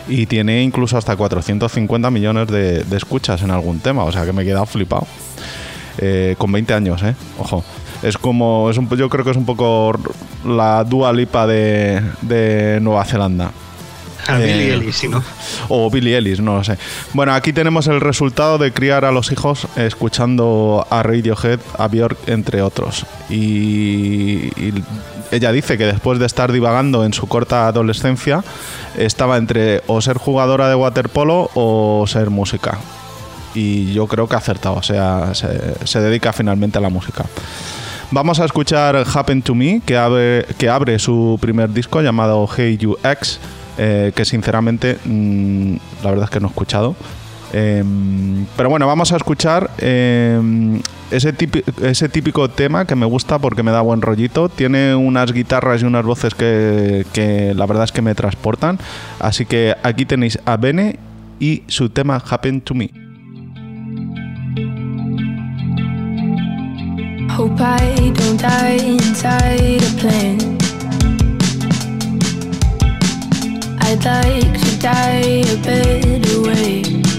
y 0.07 0.25
tiene 0.25 0.61
incluso 0.63 0.97
hasta 0.97 1.15
450 1.15 2.11
millones 2.11 2.47
de, 2.47 2.85
escuchas 2.95 3.41
en 3.43 3.51
algún 3.51 3.79
tema. 3.79 4.03
O 4.03 4.11
sea 4.11 4.25
que 4.25 4.33
me 4.33 4.43
he 4.43 4.45
quedado 4.45 4.65
flipado. 4.65 5.07
Eh, 5.97 6.35
con 6.37 6.51
20 6.51 6.73
años, 6.73 7.03
¿eh? 7.03 7.15
Ojo. 7.37 7.63
Es 8.01 8.17
como, 8.17 8.69
es 8.69 8.77
un, 8.77 8.89
yo 8.89 9.09
creo 9.09 9.23
que 9.23 9.31
es 9.31 9.37
un 9.37 9.45
poco 9.45 9.93
la 10.45 10.83
Dua 10.83 11.13
Lipa 11.13 11.45
de, 11.45 12.01
de 12.21 12.79
Nueva 12.81 13.05
Zelanda. 13.05 13.51
A 14.27 14.39
Eh, 14.39 14.45
Billy 14.45 14.69
Ellis, 14.71 14.95
si 14.95 15.07
no. 15.07 15.23
O 15.69 15.89
Billy 15.89 16.13
Ellis, 16.13 16.39
no 16.39 16.57
lo 16.57 16.63
sé. 16.63 16.77
Bueno, 17.13 17.33
aquí 17.33 17.53
tenemos 17.53 17.87
el 17.87 17.99
resultado 18.01 18.57
de 18.57 18.71
criar 18.71 19.05
a 19.05 19.11
los 19.11 19.31
hijos 19.31 19.67
escuchando 19.75 20.85
a 20.89 21.03
Radiohead, 21.03 21.59
a 21.77 21.87
Björk, 21.87 22.17
entre 22.27 22.61
otros. 22.61 23.05
Y, 23.29 24.47
y 24.61 24.83
ella 25.31 25.51
dice 25.51 25.77
que 25.77 25.85
después 25.85 26.19
de 26.19 26.25
estar 26.25 26.51
divagando 26.51 27.03
en 27.05 27.13
su 27.13 27.27
corta 27.27 27.67
adolescencia, 27.67 28.43
estaba 28.97 29.37
entre 29.37 29.81
o 29.87 30.01
ser 30.01 30.17
jugadora 30.17 30.67
de 30.69 30.75
waterpolo 30.75 31.49
o 31.53 32.05
ser 32.07 32.29
música. 32.29 32.77
Y 33.53 33.91
yo 33.93 34.07
creo 34.07 34.27
que 34.27 34.35
ha 34.35 34.37
acertado, 34.37 34.75
o 34.75 34.83
sea, 34.83 35.33
se, 35.33 35.75
se 35.85 35.99
dedica 35.99 36.31
finalmente 36.31 36.77
a 36.77 36.81
la 36.81 36.89
música. 36.89 37.25
Vamos 38.11 38.39
a 38.41 38.45
escuchar 38.45 39.05
Happen 39.13 39.41
to 39.41 39.55
Me, 39.55 39.81
que 39.85 39.97
abre, 39.97 40.45
que 40.57 40.69
abre 40.69 40.99
su 40.99 41.37
primer 41.41 41.69
disco 41.71 42.01
llamado 42.01 42.47
Hey 42.47 42.77
You 42.77 42.97
X, 43.03 43.39
eh, 43.83 44.11
que 44.15 44.25
sinceramente 44.25 44.97
mm, 45.03 45.75
la 46.03 46.09
verdad 46.11 46.25
es 46.25 46.29
que 46.29 46.39
no 46.39 46.47
he 46.47 46.49
escuchado. 46.51 46.95
Em, 47.53 48.45
pero 48.55 48.69
bueno, 48.69 48.85
vamos 48.85 49.11
a 49.11 49.17
escuchar 49.17 49.71
em, 49.79 50.79
ese, 51.09 51.33
típi- 51.35 51.63
ese 51.83 52.07
típico 52.07 52.47
tema 52.49 52.85
que 52.85 52.95
me 52.95 53.05
gusta 53.07 53.39
porque 53.39 53.63
me 53.63 53.71
da 53.71 53.81
buen 53.81 54.01
rollito. 54.03 54.49
Tiene 54.49 54.93
unas 54.95 55.33
guitarras 55.33 55.81
y 55.81 55.85
unas 55.85 56.05
voces 56.05 56.35
que, 56.35 57.05
que 57.11 57.53
la 57.55 57.65
verdad 57.65 57.85
es 57.85 57.91
que 57.91 58.01
me 58.03 58.13
transportan. 58.13 58.77
Así 59.19 59.45
que 59.47 59.75
aquí 59.83 60.05
tenéis 60.05 60.37
a 60.45 60.57
Bene 60.57 60.99
y 61.39 61.63
su 61.67 61.89
tema 61.89 62.21
Happen 62.29 62.61
to 62.61 62.75
Me. 62.75 62.91
Hope 67.35 67.57
don't 67.57 68.39
die 68.39 68.77
inside 68.85 69.81
a 69.81 69.99
plane. 69.99 70.60
I'd 73.91 74.05
like 74.05 74.57
to 74.57 74.79
die 74.79 75.43
a 75.51 75.57
better 75.57 76.41
way. 76.43 77.10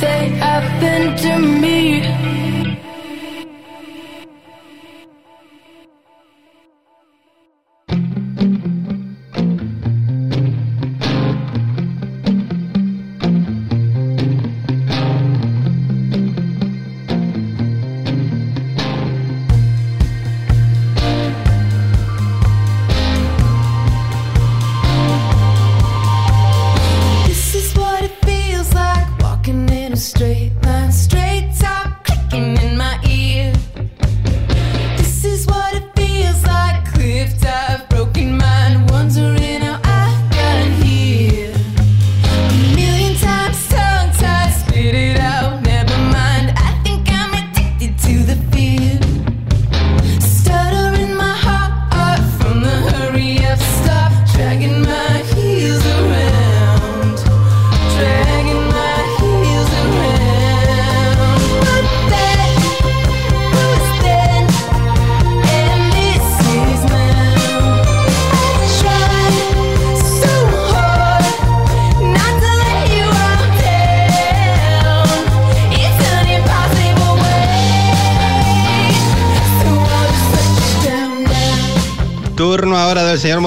they 0.00 0.28
happen 0.40 1.16
to 1.16 1.38
me. 1.60 1.81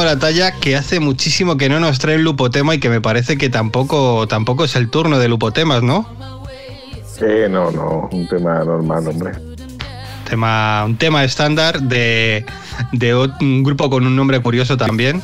La 0.03 0.19
Talla 0.19 0.51
que 0.59 0.75
hace 0.75 0.99
muchísimo 0.99 1.57
que 1.57 1.69
no 1.69 1.79
nos 1.79 1.99
trae 1.99 2.15
el 2.15 2.23
Lupotema 2.23 2.75
y 2.75 2.79
que 2.79 2.89
me 2.89 3.01
parece 3.01 3.37
que 3.37 3.49
tampoco, 3.49 4.27
tampoco 4.27 4.65
es 4.65 4.75
el 4.75 4.89
turno 4.89 5.19
de 5.19 5.27
Lupotemas, 5.27 5.83
¿no? 5.83 6.07
Sí, 7.05 7.25
no, 7.49 7.71
no, 7.71 8.09
un 8.11 8.27
tema 8.27 8.63
normal, 8.63 9.07
hombre. 9.07 9.31
Tema, 10.29 10.83
un 10.85 10.97
tema 10.97 11.23
estándar 11.23 11.81
de, 11.81 12.45
de 12.91 13.15
un 13.15 13.63
grupo 13.63 13.89
con 13.89 14.05
un 14.05 14.15
nombre 14.15 14.39
curioso 14.41 14.75
también. 14.75 15.21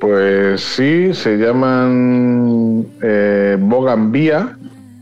Pues 0.00 0.60
sí, 0.60 1.14
se 1.14 1.36
llaman 1.38 2.86
eh, 3.02 3.56
Boganvía, 3.58 4.56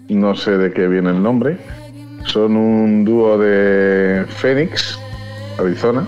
no 0.08 0.36
sé 0.36 0.58
de 0.58 0.72
qué 0.72 0.86
viene 0.86 1.10
el 1.10 1.22
nombre. 1.22 1.58
Son 2.26 2.56
un 2.56 3.04
dúo 3.04 3.36
de 3.38 4.24
Phoenix, 4.28 4.98
Arizona 5.58 6.06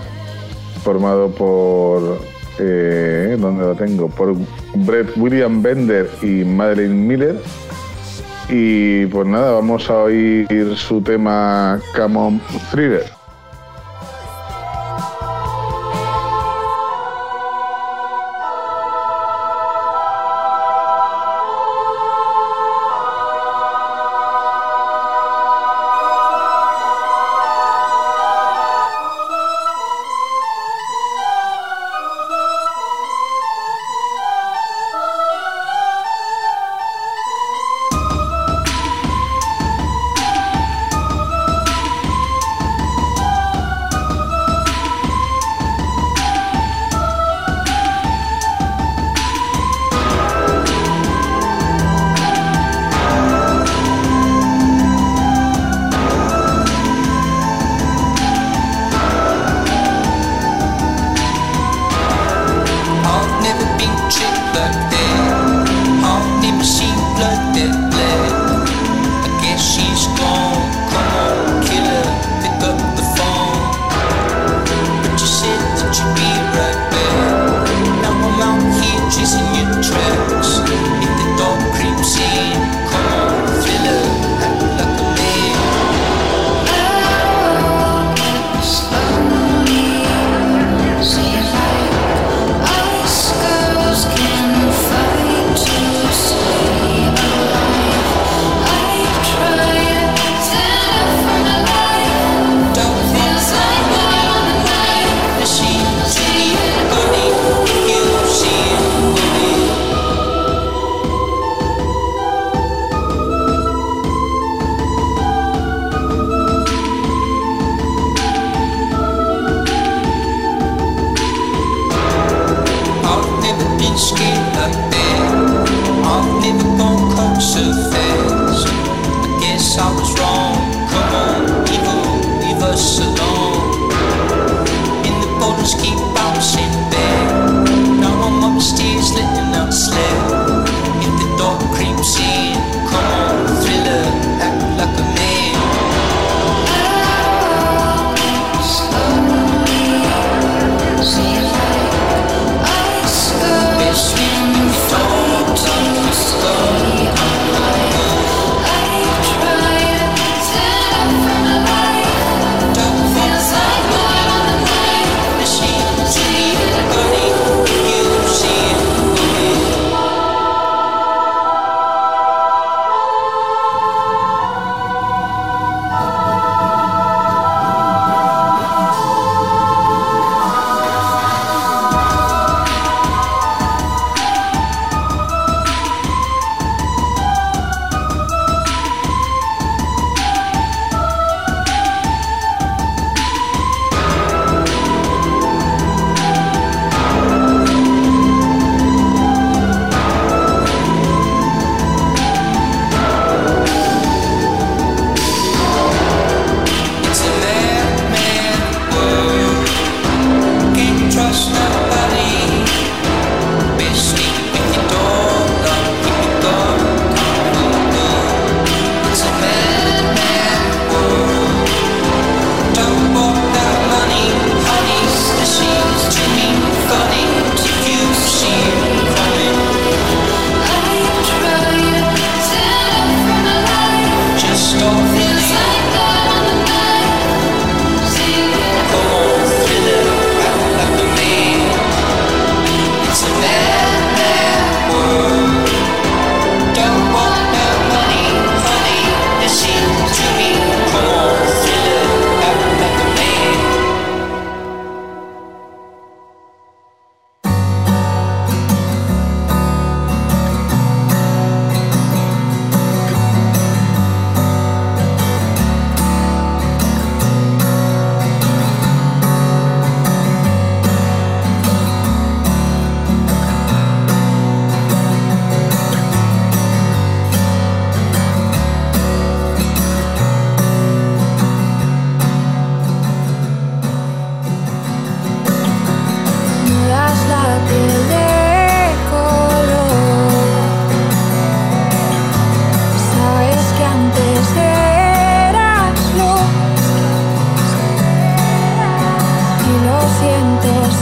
formado 0.85 1.29
por, 1.31 2.19
eh, 2.59 3.35
¿dónde 3.39 3.65
lo 3.65 3.73
tengo? 3.73 4.07
Por 4.07 4.35
Brett 4.75 5.17
William 5.17 5.63
Bender 5.63 6.07
y 6.21 6.45
Madeleine 6.45 6.93
Miller. 6.93 7.41
Y 8.49 9.07
pues 9.07 9.27
nada, 9.27 9.53
vamos 9.53 9.89
a 9.89 9.95
oír 10.03 10.75
su 10.75 11.01
tema 11.01 11.81
Come 11.95 12.19
On 12.19 12.41
Thriller. 12.71 13.24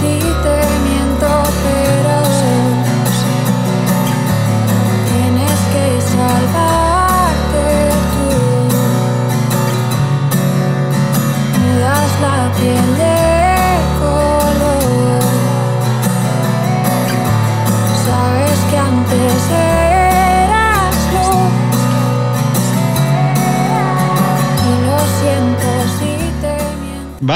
vida. 0.04 0.53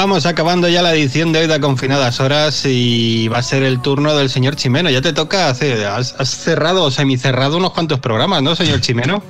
Miento. 0.08 0.14
Vamos 0.18 0.26
acabando 0.26 0.70
ya 0.70 0.82
la 0.82 0.94
edición 0.94 1.34
de 1.34 1.40
hoy 1.40 1.48
de 1.48 1.60
Confinadas 1.60 2.20
Horas 2.22 2.66
y 2.66 3.28
va 3.28 3.40
a 3.40 3.44
ser 3.44 3.64
el 3.64 3.82
turno 3.82 4.16
del 4.16 4.30
señor 4.30 4.56
Chimeno. 4.56 4.90
Ya 4.90 5.02
te 5.02 5.12
toca 5.12 5.50
hacer. 5.50 5.86
Has, 5.86 6.16
has 6.18 6.30
cerrado 6.30 6.84
o 6.86 6.92
semicerrado 6.92 7.58
unos 7.58 7.72
cuantos 7.72 8.00
programas, 8.00 8.42
¿no, 8.42 8.56
señor 8.56 8.80
Chimeno? 8.80 9.22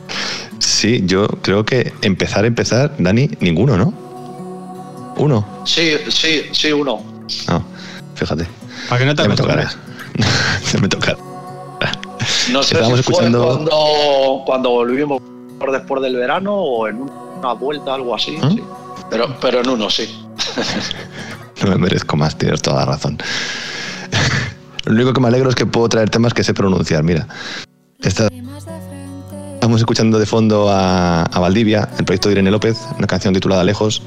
Sí, 0.59 1.01
yo 1.05 1.27
creo 1.41 1.65
que 1.65 1.93
empezar, 2.01 2.45
empezar, 2.45 2.93
Dani, 2.99 3.29
ninguno, 3.39 3.75
¿no? 3.75 3.91
Uno. 5.17 5.63
Sí, 5.65 5.93
sí, 6.09 6.43
sí, 6.51 6.71
uno. 6.71 7.01
No, 7.47 7.63
fíjate. 8.13 8.47
Para 8.87 8.99
que 8.99 9.05
no 9.07 9.15
te 9.15 9.23
Ya 9.23 9.29
me 9.29 9.35
tocará. 9.35 9.71
ya 10.73 10.79
me 10.79 10.87
tocará. 10.87 11.17
No 12.51 12.61
sé 12.63 12.75
Estábamos 12.75 12.99
si 12.99 13.03
fue 13.03 13.13
escuchando- 13.13 13.45
cuando, 13.45 14.43
cuando 14.45 14.69
volvimos 14.69 15.21
por 15.59 15.71
después 15.71 16.03
del 16.03 16.15
verano 16.15 16.53
o 16.53 16.87
en 16.87 17.01
una 17.01 17.53
vuelta, 17.53 17.95
algo 17.95 18.13
así. 18.13 18.37
¿Ah? 18.41 18.49
sí. 18.51 18.61
Pero, 19.09 19.35
pero 19.41 19.61
en 19.61 19.69
uno, 19.69 19.89
sí. 19.89 20.26
No 21.63 21.71
me 21.71 21.77
merezco 21.77 22.15
más, 22.15 22.37
tienes 22.37 22.61
toda 22.61 22.77
la 22.81 22.85
razón. 22.85 23.17
Lo 24.85 24.93
único 24.93 25.11
que 25.13 25.19
me 25.21 25.27
alegro 25.27 25.49
es 25.49 25.55
que 25.55 25.65
puedo 25.65 25.89
traer 25.89 26.09
temas 26.09 26.33
que 26.33 26.43
sé 26.43 26.53
pronunciar. 26.53 27.03
Mira, 27.03 27.27
esta- 28.01 28.27
estamos 29.55 29.79
escuchando 29.81 30.19
de 30.19 30.25
fondo 30.27 30.69
a, 30.69 31.23
a 31.23 31.39
Valdivia, 31.39 31.89
el 31.97 32.05
proyecto 32.05 32.29
de 32.29 32.33
Irene 32.33 32.51
López, 32.51 32.77
una 32.97 33.07
canción 33.07 33.33
titulada 33.33 33.63
Lejos. 33.63 34.03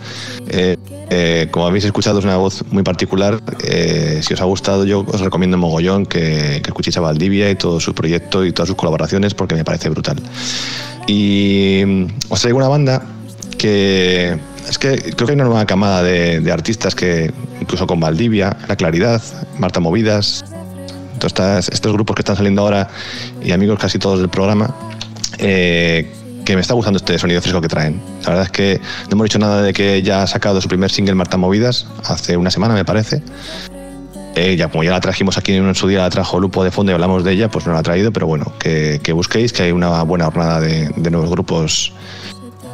Eh, 0.48 0.76
eh, 1.10 1.48
como 1.50 1.66
habéis 1.66 1.84
escuchado, 1.84 2.20
es 2.20 2.24
una 2.24 2.36
voz 2.36 2.64
muy 2.70 2.84
particular. 2.84 3.40
Eh, 3.64 4.20
si 4.22 4.32
os 4.32 4.40
ha 4.40 4.44
gustado, 4.44 4.84
yo 4.84 5.00
os 5.00 5.20
recomiendo 5.20 5.58
mogollón 5.58 6.06
que, 6.06 6.60
que 6.62 6.68
escuchéis 6.70 6.96
a 6.98 7.00
Valdivia 7.00 7.50
y 7.50 7.56
todo 7.56 7.80
su 7.80 7.94
proyecto 7.94 8.44
y 8.46 8.52
todas 8.52 8.68
sus 8.68 8.76
colaboraciones 8.76 9.34
porque 9.34 9.56
me 9.56 9.64
parece 9.64 9.88
brutal. 9.90 10.22
Y 11.08 11.82
mm, 11.84 12.04
os 12.28 12.40
traigo 12.40 12.58
una 12.58 12.68
banda 12.68 13.02
que 13.58 14.38
es 14.68 14.78
que 14.78 14.98
creo 14.98 15.26
que 15.26 15.32
hay 15.32 15.34
una 15.34 15.44
nueva 15.44 15.66
camada 15.66 16.02
de, 16.02 16.50
artistas 16.52 16.94
que, 16.94 17.32
incluso 17.60 17.86
con 17.86 18.00
Valdivia, 18.00 18.56
La 18.68 18.76
Claridad, 18.76 19.22
Marta 19.58 19.80
Movidas, 19.80 20.44
todos 21.18 21.68
estos 21.68 21.92
grupos 21.92 22.16
que 22.16 22.20
están 22.22 22.36
saliendo 22.36 22.62
ahora 22.62 22.88
y 23.42 23.52
amigos 23.52 23.78
casi 23.78 23.98
todos 23.98 24.20
del 24.20 24.28
programa, 24.28 24.74
eh, 25.38 26.12
que 26.44 26.54
me 26.54 26.62
está 26.62 26.74
gustando 26.74 26.96
este 26.96 27.18
sonido 27.18 27.40
fresco 27.40 27.60
que 27.60 27.68
traen. 27.68 28.00
La 28.22 28.30
verdad 28.30 28.44
es 28.44 28.50
que 28.50 28.80
no 29.04 29.12
hemos 29.12 29.24
dicho 29.24 29.38
nada 29.38 29.62
de 29.62 29.72
que 29.72 30.02
ya 30.02 30.22
ha 30.22 30.26
sacado 30.26 30.60
su 30.60 30.68
primer 30.68 30.90
single 30.90 31.14
Marta 31.14 31.36
Movidas 31.36 31.86
hace 32.04 32.36
una 32.36 32.50
semana, 32.50 32.74
me 32.74 32.84
parece. 32.84 33.22
Como 34.72 34.84
ya 34.84 34.92
la 34.92 35.00
trajimos 35.00 35.36
aquí 35.36 35.52
en 35.52 35.74
su 35.74 35.86
día, 35.86 35.98
la 35.98 36.08
trajo 36.08 36.40
Lupo 36.40 36.64
de 36.64 36.70
fondo 36.70 36.92
y 36.92 36.94
hablamos 36.94 37.24
de 37.24 37.32
ella, 37.32 37.50
pues 37.50 37.66
no 37.66 37.74
la 37.74 37.80
ha 37.80 37.82
traído, 37.82 38.10
pero 38.10 38.26
bueno, 38.26 38.52
que, 38.58 39.12
busquéis, 39.12 39.52
que 39.52 39.64
hay 39.64 39.72
una 39.72 40.02
buena 40.02 40.24
jornada 40.26 40.60
de 40.60 41.10
nuevos 41.10 41.28
grupos 41.28 41.92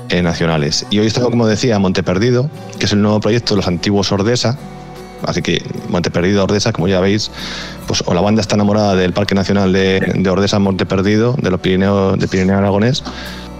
eh, 0.08 0.22
nacionales. 0.22 0.86
Y 0.90 0.98
hoy 0.98 1.06
estamos, 1.06 1.30
como 1.30 1.46
decía, 1.46 1.78
Monte 1.78 2.02
Perdido, 2.02 2.50
que 2.78 2.86
es 2.86 2.92
el 2.92 3.02
nuevo 3.02 3.20
proyecto 3.20 3.54
de 3.54 3.58
los 3.58 3.68
antiguos 3.68 4.12
Ordesa. 4.12 4.56
Así 5.24 5.42
que 5.42 5.62
Monte 5.88 6.10
Perdido, 6.10 6.44
Ordesa, 6.44 6.72
como 6.72 6.88
ya 6.88 7.00
veis, 7.00 7.30
pues 7.86 8.02
o 8.06 8.14
la 8.14 8.20
banda 8.20 8.40
está 8.40 8.54
enamorada 8.54 8.94
del 8.94 9.12
Parque 9.12 9.34
Nacional 9.34 9.72
de, 9.72 10.00
de 10.14 10.30
Ordesa, 10.30 10.58
Monte 10.58 10.86
Perdido, 10.86 11.34
de 11.40 11.50
los 11.50 11.60
Pirineos, 11.60 12.18
de 12.18 12.28
Pirineo 12.28 12.58
Aragonés, 12.58 13.02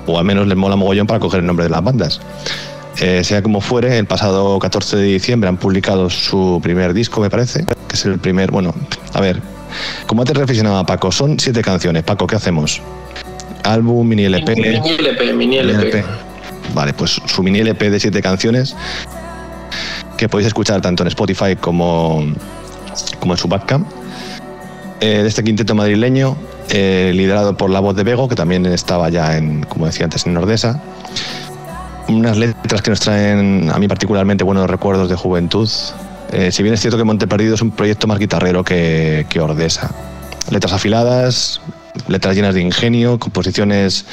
o 0.06 0.18
al 0.18 0.24
menos 0.24 0.46
les 0.46 0.56
mola 0.56 0.76
mogollón 0.76 1.06
para 1.06 1.18
coger 1.20 1.40
el 1.40 1.46
nombre 1.46 1.64
de 1.64 1.70
las 1.70 1.82
bandas. 1.82 2.20
Eh, 3.00 3.24
sea 3.24 3.42
como 3.42 3.60
fuere, 3.60 3.98
el 3.98 4.06
pasado 4.06 4.58
14 4.58 4.96
de 4.96 5.04
diciembre 5.04 5.48
han 5.48 5.58
publicado 5.58 6.08
su 6.08 6.60
primer 6.62 6.94
disco, 6.94 7.20
me 7.20 7.28
parece, 7.28 7.64
que 7.64 7.94
es 7.94 8.04
el 8.06 8.18
primer, 8.18 8.50
bueno, 8.50 8.74
a 9.12 9.20
ver, 9.20 9.40
como 10.06 10.22
antes 10.22 10.36
reflexionaba 10.36 10.84
Paco, 10.86 11.12
son 11.12 11.38
siete 11.38 11.62
canciones. 11.62 12.04
Paco, 12.04 12.26
¿qué 12.26 12.36
hacemos? 12.36 12.80
Álbum, 13.64 14.08
mini 14.08 14.24
LP. 14.24 14.56
Mini 14.56 14.90
LP, 14.98 15.32
mini 15.34 15.58
LP. 15.58 16.04
Vale, 16.74 16.92
pues 16.92 17.20
su 17.24 17.42
mini 17.42 17.60
LP 17.60 17.90
de 17.90 18.00
siete 18.00 18.22
canciones 18.22 18.74
que 20.16 20.28
podéis 20.28 20.48
escuchar 20.48 20.80
tanto 20.80 21.02
en 21.02 21.08
Spotify 21.08 21.56
como, 21.56 22.24
como 23.20 23.34
en 23.34 23.38
su 23.38 23.48
Bandcamp. 23.48 23.86
Eh, 25.00 25.22
de 25.22 25.28
este 25.28 25.44
quinteto 25.44 25.74
madrileño, 25.74 26.36
eh, 26.70 27.12
liderado 27.14 27.56
por 27.56 27.68
la 27.68 27.80
voz 27.80 27.94
de 27.96 28.02
Bego, 28.02 28.28
que 28.28 28.34
también 28.34 28.64
estaba 28.64 29.10
ya 29.10 29.36
en, 29.36 29.62
como 29.64 29.86
decía 29.86 30.04
antes, 30.04 30.26
en 30.26 30.32
Nordesa. 30.32 30.80
Unas 32.08 32.38
letras 32.38 32.82
que 32.82 32.90
nos 32.90 33.00
traen 33.00 33.70
a 33.72 33.78
mí 33.78 33.88
particularmente 33.88 34.42
buenos 34.42 34.70
recuerdos 34.70 35.10
de 35.10 35.16
juventud. 35.16 35.68
Eh, 36.32 36.50
si 36.50 36.62
bien 36.62 36.74
es 36.74 36.80
cierto 36.80 36.96
que 36.96 37.04
Monte 37.04 37.26
Perdido 37.26 37.54
es 37.54 37.62
un 37.62 37.72
proyecto 37.72 38.06
más 38.06 38.18
guitarrero 38.18 38.64
que, 38.64 39.26
que 39.28 39.40
Ordesa. 39.40 39.90
Letras 40.50 40.72
afiladas, 40.72 41.60
letras 42.08 42.34
llenas 42.34 42.54
de 42.54 42.62
ingenio, 42.62 43.18
composiciones 43.18 44.06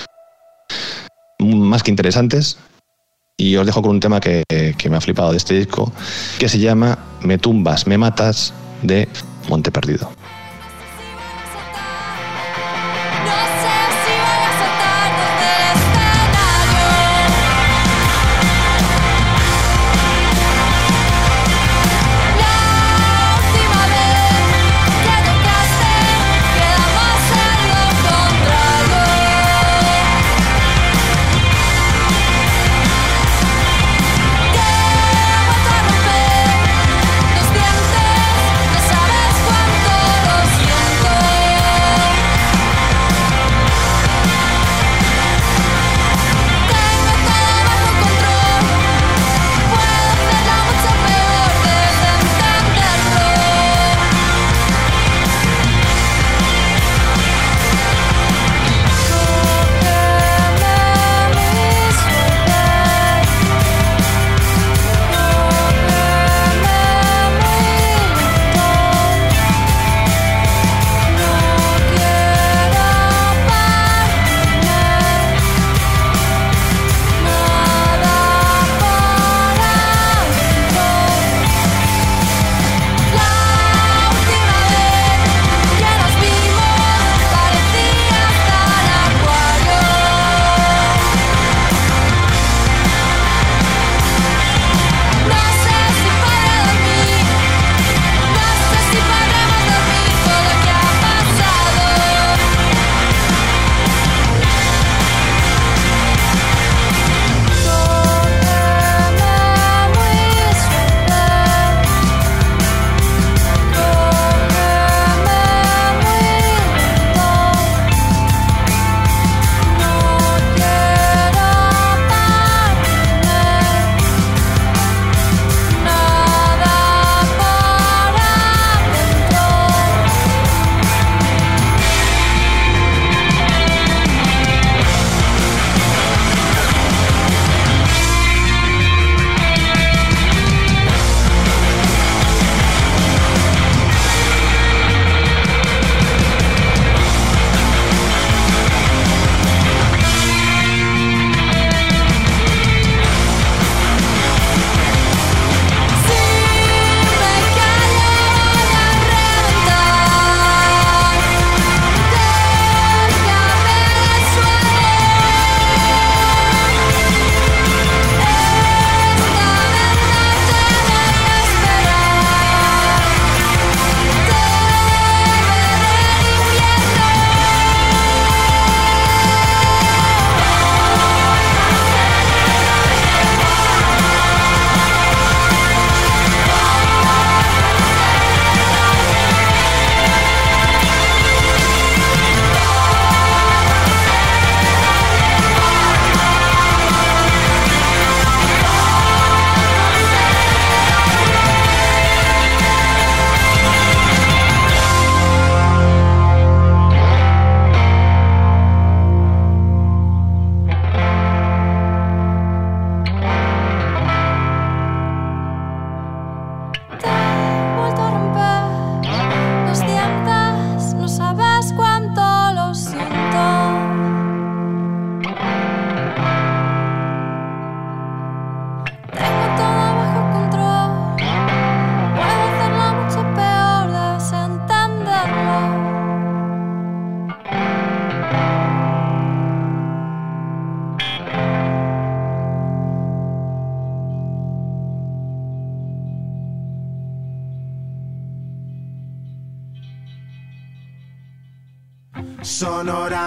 más 1.73 1.81
que 1.81 1.89
interesantes. 1.89 2.59
Y 3.35 3.55
os 3.55 3.65
dejo 3.65 3.81
con 3.81 3.91
un 3.91 3.99
tema 3.99 4.19
que, 4.19 4.43
que 4.77 4.89
me 4.91 4.95
ha 4.95 5.01
flipado 5.01 5.31
de 5.31 5.37
este 5.37 5.55
disco, 5.55 5.91
que 6.37 6.47
se 6.47 6.59
llama 6.59 6.99
Me 7.21 7.39
tumbas, 7.39 7.87
me 7.87 7.97
matas 7.97 8.53
de 8.83 9.09
Monte 9.49 9.71
Perdido. 9.71 10.11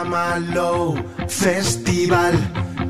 Low 0.05 0.95
Festival 1.27 2.35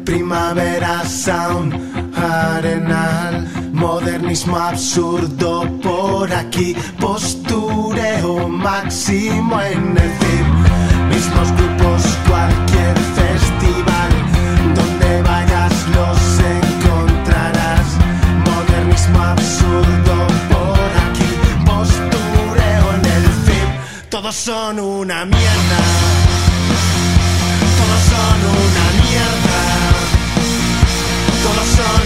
Primavera 0.05 1.05
Sound 1.05 1.73
Arenal 2.17 3.47
Modernismo 3.73 4.57
absurdo 4.57 5.69
por 5.81 6.33
aquí 6.33 6.75
Postureo 6.99 8.49
máximo 8.49 9.61
en 9.63 9.97
el 9.97 10.11
film 10.19 11.09
Mismos 11.09 11.53
grupos 11.53 12.03
cualquier 12.29 12.99
festival 12.99 14.11
Donde 14.75 15.23
vayas 15.23 15.73
los 15.95 16.41
encontrarás. 16.41 17.87
Modernismo 18.45 19.21
absurdo 19.21 20.27
por 20.51 20.89
aquí 21.07 21.31
Postureo 21.65 22.95
en 22.95 23.05
el 23.05 24.11
Todos 24.11 24.35
son 24.35 24.81
una 24.81 25.25
mierda 25.25 26.16
Todos 31.77 32.06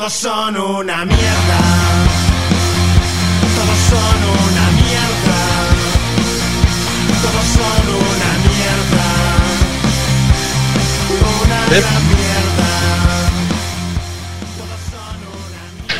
Todos 0.00 0.14
son 0.14 0.56
una 0.56 1.04
mierda. 1.04 1.60
Todos 3.54 3.78
son 3.90 4.18
una 4.32 4.70
mierda. 4.80 5.40
Todos 7.20 7.46
son 7.58 7.84
una 8.00 8.30
mierda. 8.48 9.08
Una 11.42 11.60
gran 11.68 12.19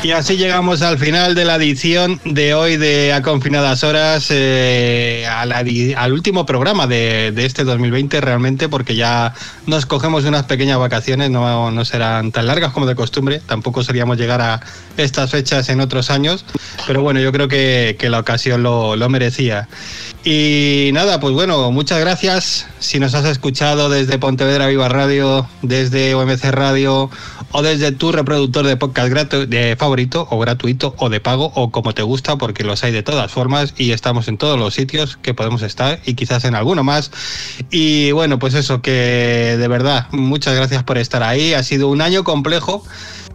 Y 0.03 0.13
así 0.13 0.39
llegamos 0.39 0.81
al 0.81 0.97
final 0.97 1.35
de 1.35 1.45
la 1.45 1.57
edición 1.57 2.21
de 2.25 2.55
hoy 2.55 2.79
de 2.79 3.13
A 3.13 3.21
Confinadas 3.21 3.85
Horas, 3.85 4.29
eh, 4.31 5.27
al 5.29 6.13
último 6.15 6.47
programa 6.47 6.87
de, 6.87 7.33
de 7.33 7.45
este 7.45 7.65
2020 7.65 8.19
realmente, 8.23 8.71
porque 8.71 8.97
ya 8.97 9.35
nos 9.67 9.85
cogemos 9.85 10.25
unas 10.25 10.45
pequeñas 10.45 10.79
vacaciones, 10.79 11.31
no, 11.31 11.71
no 11.71 11.85
serán 11.85 12.33
tan 12.33 12.47
largas 12.47 12.73
como 12.73 12.87
de 12.87 12.95
costumbre, 12.95 13.43
tampoco 13.45 13.85
seríamos 13.85 14.17
llegar 14.17 14.41
a 14.41 14.61
estas 14.97 15.31
fechas 15.31 15.69
en 15.69 15.83
otros 15.83 16.11
años, 16.11 16.47
pero 16.87 17.03
bueno, 17.03 17.21
yo 17.21 17.31
creo 17.31 17.49
que, 17.49 17.97
que 17.99 18.09
la 18.09 18.21
ocasión 18.21 18.63
lo, 18.63 18.97
lo 18.97 19.11
merecía. 19.11 19.69
Y 20.25 20.91
nada, 20.93 21.19
pues 21.21 21.35
bueno, 21.35 21.71
muchas 21.73 21.99
gracias. 22.01 22.67
Si 22.79 22.99
nos 22.99 23.15
has 23.15 23.25
escuchado 23.25 23.89
desde 23.89 24.19
Pontevedra 24.19 24.67
Viva 24.67 24.89
Radio, 24.89 25.47
desde 25.63 26.15
OMC 26.15 26.45
Radio 26.51 27.11
o 27.53 27.63
desde 27.63 27.93
tu 27.93 28.13
reproductor 28.13 28.67
de 28.67 28.77
podcast 28.77 29.11
de 29.33 29.77
favorito 29.77 30.27
o 30.31 30.39
gratuito 30.39 30.95
o 30.99 31.09
de 31.09 31.21
pago 31.21 31.53
o 31.55 31.71
como 31.71 31.95
te 31.95 32.03
gusta, 32.03 32.37
porque 32.37 32.65
los 32.65 32.85
hay 32.85 32.93
de 32.93 33.03
todas 33.03 33.31
formas 33.31 33.75
y 33.77 33.93
estamos 33.93 34.29
en 34.29 34.39
todos 34.39 34.59
los 34.59 34.75
sitios 34.75 35.17
que 35.17 35.35
podemos 35.35 35.63
estar 35.63 36.01
y 36.05 36.15
quizás 36.15 36.45
en 36.45 36.55
alguno 36.55 36.85
más. 36.85 37.11
Y 37.71 38.13
bueno, 38.13 38.39
pues 38.39 38.55
eso, 38.55 38.83
que 38.83 39.57
de 39.59 39.69
verdad, 39.69 40.07
muchas 40.13 40.55
gracias 40.55 40.83
por 40.85 40.99
estar 40.99 41.23
ahí. 41.23 41.55
Ha 41.55 41.63
sido 41.63 41.89
un 41.89 42.01
año 42.01 42.25
complejo. 42.25 42.85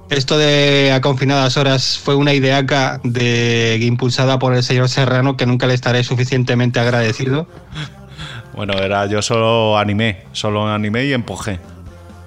Esto 0.09 0.37
de 0.37 0.91
a 0.91 1.01
confinadas 1.01 1.57
horas 1.57 1.97
fue 1.97 2.13
una 2.13 2.33
ideaca 2.33 3.01
de, 3.03 3.79
impulsada 3.81 4.37
por 4.37 4.53
el 4.53 4.61
señor 4.61 4.87
Serrano 4.87 5.35
que 5.35 5.47
nunca 5.47 5.65
le 5.65 5.73
estaré 5.73 6.03
suficientemente 6.03 6.79
agradecido. 6.79 7.47
Bueno, 8.53 8.73
era 8.73 9.07
yo 9.07 9.21
solo 9.21 9.77
animé, 9.77 10.23
solo 10.31 10.71
animé 10.71 11.05
y 11.05 11.13
empujé. 11.13 11.59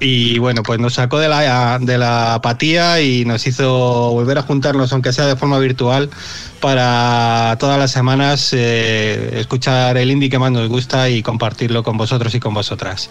Y 0.01 0.39
bueno, 0.39 0.63
pues 0.63 0.79
nos 0.79 0.95
sacó 0.95 1.19
de 1.19 1.29
la, 1.29 1.79
de 1.81 1.99
la 1.99 2.35
apatía 2.35 3.01
y 3.01 3.25
nos 3.25 3.47
hizo 3.47 4.11
volver 4.13 4.39
a 4.39 4.43
juntarnos, 4.43 4.93
aunque 4.93 5.13
sea 5.13 5.27
de 5.27 5.35
forma 5.35 5.59
virtual, 5.59 6.09
para 6.61 7.57
todas 7.59 7.79
las 7.79 7.91
semanas 7.91 8.53
eh, 8.53 9.41
escuchar 9.41 9.97
el 9.97 10.11
indie 10.11 10.31
que 10.31 10.39
más 10.39 10.53
nos 10.53 10.69
gusta 10.69 11.09
y 11.11 11.23
compartirlo 11.23 11.83
con 11.83 11.97
vosotros 11.97 12.35
y 12.35 12.41
con 12.41 12.55
vosotras. 12.55 13.11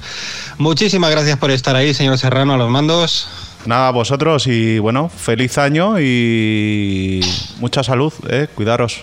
Muchísimas 0.58 1.12
gracias 1.12 1.38
por 1.38 1.52
estar 1.52 1.76
ahí, 1.76 1.94
señor 1.94 2.18
Serrano, 2.18 2.54
a 2.54 2.58
los 2.58 2.70
mandos. 2.70 3.28
Nada, 3.66 3.92
vosotros 3.92 4.48
y 4.48 4.80
bueno, 4.80 5.10
feliz 5.10 5.58
año 5.58 6.00
y 6.00 7.20
mucha 7.60 7.84
salud, 7.84 8.14
eh, 8.30 8.48
cuidaros. 8.56 9.02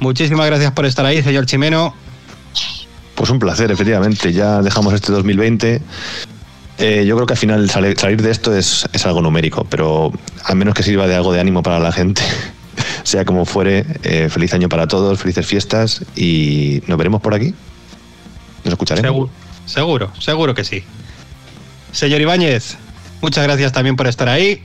Muchísimas 0.00 0.46
gracias 0.46 0.72
por 0.72 0.86
estar 0.86 1.04
ahí, 1.04 1.22
señor 1.22 1.44
Chimeno. 1.44 1.94
Pues 3.16 3.30
un 3.30 3.40
placer, 3.40 3.70
efectivamente. 3.72 4.32
Ya 4.32 4.62
dejamos 4.62 4.94
este 4.94 5.10
2020. 5.10 5.82
Eh, 6.78 7.04
yo 7.06 7.16
creo 7.16 7.26
que 7.26 7.32
al 7.32 7.38
final 7.38 7.70
salir 7.70 8.22
de 8.22 8.30
esto 8.30 8.54
es, 8.54 8.86
es 8.92 9.06
algo 9.06 9.22
numérico, 9.22 9.64
pero 9.64 10.12
al 10.44 10.56
menos 10.56 10.74
que 10.74 10.82
sirva 10.82 11.06
de 11.08 11.16
algo 11.16 11.32
de 11.32 11.40
ánimo 11.40 11.62
para 11.62 11.80
la 11.80 11.90
gente. 11.90 12.22
sea 13.02 13.24
como 13.24 13.46
fuere, 13.46 13.86
eh, 14.02 14.28
feliz 14.30 14.52
año 14.52 14.68
para 14.68 14.86
todos, 14.86 15.18
felices 15.18 15.46
fiestas 15.46 16.04
y 16.14 16.82
nos 16.86 16.98
veremos 16.98 17.22
por 17.22 17.34
aquí. 17.34 17.54
Nos 18.64 18.72
escucharemos. 18.72 19.08
Seguro, 19.08 19.30
seguro, 19.64 20.12
seguro 20.20 20.54
que 20.54 20.64
sí. 20.64 20.84
Señor 21.92 22.20
Ibáñez, 22.20 22.76
muchas 23.22 23.44
gracias 23.44 23.72
también 23.72 23.96
por 23.96 24.06
estar 24.06 24.28
ahí. 24.28 24.62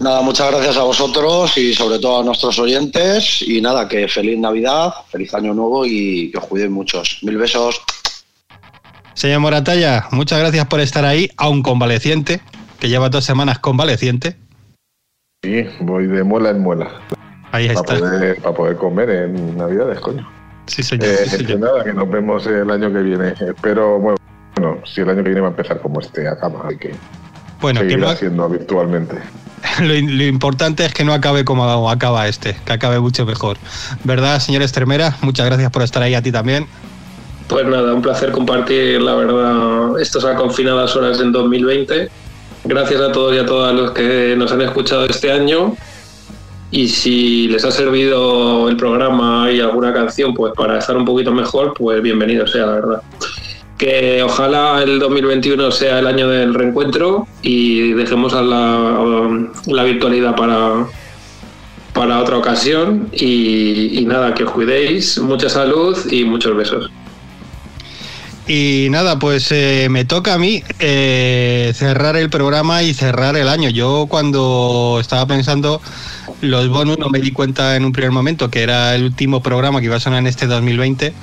Nada, 0.00 0.22
muchas 0.22 0.50
gracias 0.50 0.78
a 0.78 0.82
vosotros 0.82 1.58
y 1.58 1.74
sobre 1.74 1.98
todo 1.98 2.20
a 2.20 2.24
nuestros 2.24 2.58
oyentes. 2.58 3.42
Y 3.42 3.60
nada, 3.60 3.86
que 3.86 4.08
feliz 4.08 4.38
Navidad, 4.38 4.94
feliz 5.10 5.34
Año 5.34 5.52
Nuevo 5.52 5.84
y 5.84 6.30
que 6.30 6.38
os 6.38 6.46
cuidéis 6.46 6.70
muchos. 6.70 7.18
Mil 7.22 7.36
besos. 7.36 7.82
Señor 9.12 9.40
Moratalla, 9.40 10.06
muchas 10.12 10.38
gracias 10.38 10.64
por 10.66 10.80
estar 10.80 11.04
ahí, 11.04 11.28
aún 11.36 11.62
convaleciente, 11.62 12.40
que 12.78 12.88
lleva 12.88 13.10
dos 13.10 13.26
semanas 13.26 13.58
convaleciente. 13.58 14.36
Sí, 15.42 15.66
voy 15.80 16.06
de 16.06 16.24
muela 16.24 16.48
en 16.50 16.60
muela. 16.60 16.90
Ahí 17.52 17.68
Para 17.68 17.80
está. 17.80 17.98
poder, 17.98 18.36
para 18.38 18.54
poder 18.54 18.76
comer 18.76 19.10
en 19.10 19.58
Navidades, 19.58 20.00
coño. 20.00 20.26
Sí, 20.64 20.82
señor. 20.82 21.08
Eh, 21.08 21.18
sí, 21.24 21.36
señor. 21.36 21.58
nada, 21.60 21.84
que 21.84 21.92
nos 21.92 22.08
vemos 22.08 22.46
el 22.46 22.70
año 22.70 22.90
que 22.90 23.02
viene. 23.02 23.34
Espero, 23.38 23.98
bueno, 23.98 24.16
bueno, 24.56 24.78
si 24.86 25.02
el 25.02 25.10
año 25.10 25.18
que 25.22 25.28
viene 25.28 25.40
va 25.42 25.48
a 25.48 25.50
empezar 25.50 25.78
como 25.82 26.00
este 26.00 26.26
acaba, 26.26 26.68
hay 26.68 26.78
que 26.78 26.94
Bueno, 27.60 27.80
que 27.82 27.90
seguir 27.90 28.04
haciendo 28.06 28.48
virtualmente. 28.48 29.16
lo, 29.82 29.94
importante 29.94 30.84
es 30.84 30.92
que 30.92 31.04
no 31.04 31.12
acabe 31.12 31.44
como 31.44 31.90
acaba 31.90 32.28
este, 32.28 32.56
que 32.64 32.72
acabe 32.72 33.00
mucho 33.00 33.26
mejor. 33.26 33.56
¿Verdad, 34.04 34.40
señor 34.40 34.62
Estremera? 34.62 35.16
Muchas 35.22 35.46
gracias 35.46 35.70
por 35.70 35.82
estar 35.82 36.02
ahí 36.02 36.14
a 36.14 36.22
ti 36.22 36.32
también. 36.32 36.66
Pues 37.48 37.66
nada, 37.66 37.92
un 37.94 38.02
placer 38.02 38.30
compartir, 38.30 39.00
la 39.02 39.14
verdad, 39.14 40.00
estas 40.00 40.24
confinadas 40.36 40.94
horas 40.94 41.20
en 41.20 41.32
2020. 41.32 42.08
Gracias 42.64 43.00
a 43.00 43.10
todos 43.10 43.34
y 43.34 43.38
a 43.38 43.46
todas 43.46 43.74
los 43.74 43.90
que 43.90 44.34
nos 44.36 44.52
han 44.52 44.60
escuchado 44.62 45.06
este 45.06 45.32
año. 45.32 45.74
Y 46.70 46.88
si 46.88 47.48
les 47.48 47.64
ha 47.64 47.72
servido 47.72 48.68
el 48.68 48.76
programa 48.76 49.50
y 49.50 49.58
alguna 49.58 49.92
canción, 49.92 50.32
pues 50.34 50.52
para 50.56 50.78
estar 50.78 50.96
un 50.96 51.04
poquito 51.04 51.32
mejor, 51.32 51.74
pues 51.74 52.00
bienvenido 52.00 52.46
sea, 52.46 52.66
la 52.66 52.72
verdad. 52.74 53.02
Que 53.80 54.22
ojalá 54.22 54.82
el 54.82 54.98
2021 54.98 55.70
sea 55.70 56.00
el 56.00 56.06
año 56.06 56.28
del 56.28 56.52
reencuentro 56.52 57.26
y 57.40 57.92
dejemos 57.94 58.34
a 58.34 58.42
la, 58.42 59.48
la 59.66 59.82
virtualidad 59.84 60.36
para, 60.36 60.86
para 61.94 62.20
otra 62.20 62.36
ocasión. 62.36 63.08
Y, 63.12 63.98
y 63.98 64.04
nada, 64.04 64.34
que 64.34 64.44
os 64.44 64.50
cuidéis, 64.50 65.18
mucha 65.18 65.48
salud 65.48 65.96
y 66.10 66.24
muchos 66.24 66.54
besos. 66.54 66.90
Y 68.52 68.88
nada, 68.90 69.18
pues 69.18 69.50
eh, 69.52 69.86
me 69.90 70.04
toca 70.04 70.34
a 70.34 70.38
mí 70.38 70.62
eh, 70.80 71.72
cerrar 71.74 72.16
el 72.16 72.28
programa 72.28 72.82
y 72.82 72.92
cerrar 72.92 73.36
el 73.36 73.48
año. 73.48 73.70
Yo 73.70 74.08
cuando 74.10 74.98
estaba 75.00 75.24
pensando 75.24 75.80
los 76.40 76.68
bonus 76.68 76.98
no 76.98 77.08
me 77.10 77.20
di 77.20 77.30
cuenta 77.30 77.76
en 77.76 77.84
un 77.84 77.92
primer 77.92 78.10
momento 78.10 78.50
que 78.50 78.62
era 78.62 78.94
el 78.94 79.04
último 79.04 79.40
programa 79.40 79.80
que 79.80 79.86
iba 79.86 79.96
a 79.96 80.00
sonar 80.00 80.18
en 80.18 80.26
este 80.26 80.46
2020. 80.48 81.14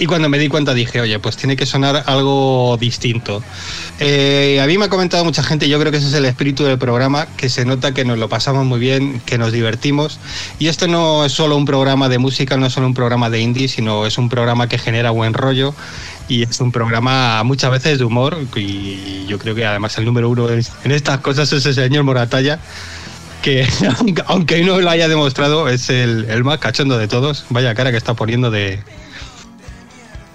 Y 0.00 0.06
cuando 0.06 0.28
me 0.28 0.38
di 0.38 0.48
cuenta 0.48 0.74
dije, 0.74 1.00
oye, 1.00 1.18
pues 1.18 1.36
tiene 1.36 1.56
que 1.56 1.66
sonar 1.66 2.04
algo 2.06 2.76
distinto. 2.80 3.42
Eh, 3.98 4.60
a 4.62 4.66
mí 4.66 4.78
me 4.78 4.84
ha 4.84 4.88
comentado 4.88 5.24
mucha 5.24 5.42
gente, 5.42 5.68
yo 5.68 5.78
creo 5.80 5.90
que 5.90 5.98
ese 5.98 6.06
es 6.06 6.14
el 6.14 6.24
espíritu 6.24 6.62
del 6.64 6.78
programa, 6.78 7.26
que 7.36 7.48
se 7.48 7.64
nota 7.64 7.92
que 7.92 8.04
nos 8.04 8.16
lo 8.16 8.28
pasamos 8.28 8.64
muy 8.64 8.78
bien, 8.78 9.20
que 9.26 9.38
nos 9.38 9.50
divertimos. 9.50 10.20
Y 10.60 10.68
esto 10.68 10.86
no 10.86 11.24
es 11.24 11.32
solo 11.32 11.56
un 11.56 11.64
programa 11.64 12.08
de 12.08 12.18
música, 12.18 12.56
no 12.56 12.66
es 12.66 12.72
solo 12.72 12.86
un 12.86 12.94
programa 12.94 13.28
de 13.28 13.40
indie, 13.40 13.66
sino 13.66 14.06
es 14.06 14.18
un 14.18 14.28
programa 14.28 14.68
que 14.68 14.78
genera 14.78 15.10
buen 15.10 15.34
rollo 15.34 15.74
y 16.28 16.42
es 16.44 16.60
un 16.60 16.70
programa 16.70 17.42
muchas 17.42 17.72
veces 17.72 17.98
de 17.98 18.04
humor. 18.04 18.38
Y 18.54 19.26
yo 19.26 19.38
creo 19.38 19.56
que 19.56 19.66
además 19.66 19.98
el 19.98 20.04
número 20.04 20.28
uno 20.30 20.48
en 20.48 20.92
estas 20.92 21.18
cosas 21.20 21.52
es 21.52 21.66
el 21.66 21.74
señor 21.74 22.04
Moratalla. 22.04 22.60
que 23.42 23.66
aunque- 24.26 24.62
no 24.62 24.80
lo 24.80 24.90
haya 24.90 25.08
demostrado, 25.08 25.68
es 25.68 25.90
el 25.90 26.44
más 26.44 26.58
cachondo 26.58 26.98
de 26.98 27.08
todos. 27.08 27.46
Vaya 27.50 27.74
cara 27.74 27.90
que 27.90 27.96
está 27.96 28.14
poniendo 28.14 28.52
de... 28.52 28.78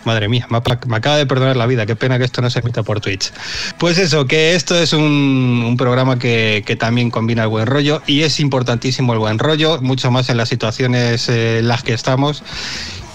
Madre 0.06 0.28
mía, 0.28 0.48
me, 0.50 0.58
acaba 0.58 1.18
de 1.18 1.26
perdonar 1.26 1.56
la 1.56 1.66
vida. 1.66 1.86
Qué 1.86 1.96
pena 1.96 2.18
que 2.18 2.26
esto 2.26 2.42
no 2.42 2.50
se 2.50 2.60
emita 2.60 2.84
por 2.84 3.00
Twitch. 3.00 3.32
Pues 3.78 3.98
eso, 3.98 4.26
que 4.26 4.56
esto 4.56 4.78
es 4.78 4.94
un, 4.94 5.76
programa 5.78 6.20
que, 6.20 6.64
que 6.66 6.76
también 6.76 7.10
combina 7.10 7.44
el 7.44 7.50
buen 7.50 7.66
rollo 7.66 8.02
y 8.06 8.22
es 8.22 8.40
importantísimo 8.40 9.14
el 9.14 9.20
buen 9.20 9.40
rollo, 9.40 9.82
mucho 9.82 10.12
más 10.12 10.30
en 10.30 10.38
las 10.38 10.50
situaciones 10.50 11.30
eh, 11.30 11.60
en 11.60 11.68
las 11.68 11.84
que 11.84 11.94
estamos. 11.94 12.44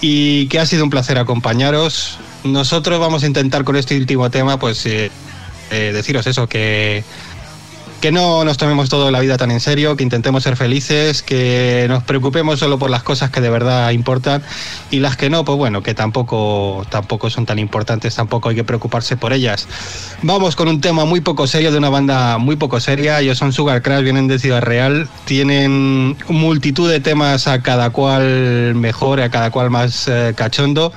Y 0.01 0.47
que 0.47 0.61
ha 0.61 0.67
sido 0.67 0.85
un 0.85 0.91
placer 0.91 1.19
acompañaros. 1.19 2.19
Nosotros 2.45 3.01
vamos 3.01 3.25
a 3.25 3.27
intentar 3.27 3.65
con 3.65 3.77
este 3.77 3.97
último 3.97 4.31
tema, 4.31 4.59
pues 4.59 4.87
eh, 4.87 5.11
eh, 5.71 5.91
deciros 5.93 6.27
eso, 6.27 6.49
que, 6.49 7.05
que 8.01 8.13
no 8.13 8.45
nos 8.45 8.57
tomemos 8.59 8.89
toda 8.89 9.11
la 9.11 9.21
vida 9.21 9.37
tan 9.37 9.51
en 9.51 9.61
serio, 9.61 9.97
que 9.97 10.05
intentemos 10.05 10.45
ser 10.45 10.57
felices, 10.57 11.23
que 11.23 11.87
nos 11.89 12.05
preocupemos 12.05 12.61
solo 12.61 12.79
por 12.79 12.91
las 12.91 13.03
cosas 13.03 13.31
que 13.31 13.41
de 13.41 13.51
verdad 13.51 13.91
importan 13.91 14.43
y 14.91 15.01
las 15.01 15.17
que 15.17 15.31
no, 15.31 15.45
pues 15.45 15.59
bueno, 15.59 15.83
que 15.83 15.95
tampoco, 15.95 16.87
tampoco 16.91 17.29
son 17.29 17.45
tan 17.45 17.59
importantes, 17.59 18.15
tampoco 18.15 18.51
hay 18.51 18.55
que 18.55 18.65
preocuparse 18.65 19.17
por 19.17 19.33
ellas. 19.33 19.67
Vamos 20.23 20.55
con 20.55 20.69
un 20.69 20.81
tema 20.81 21.05
muy 21.05 21.21
poco 21.21 21.47
serio 21.47 21.73
de 21.73 21.79
una 21.79 21.89
banda 21.89 22.39
muy 22.39 22.57
poco 22.57 22.79
seria, 22.79 23.21
ellos 23.21 23.39
son 23.39 23.53
Sugar 23.53 23.83
Crash, 23.83 24.05
vienen 24.05 24.29
de 24.29 24.39
Ciudad 24.39 24.63
Real, 24.63 25.09
tienen 25.25 26.17
multitud 26.29 26.89
de 26.89 27.01
temas 27.01 27.49
a 27.49 27.63
cada 27.63 27.91
cual 27.91 28.75
mejor, 28.77 29.21
a 29.21 29.31
cada 29.31 29.51
cual 29.51 29.71
más 29.71 30.07
eh, 30.07 30.35
cachondo. 30.37 30.93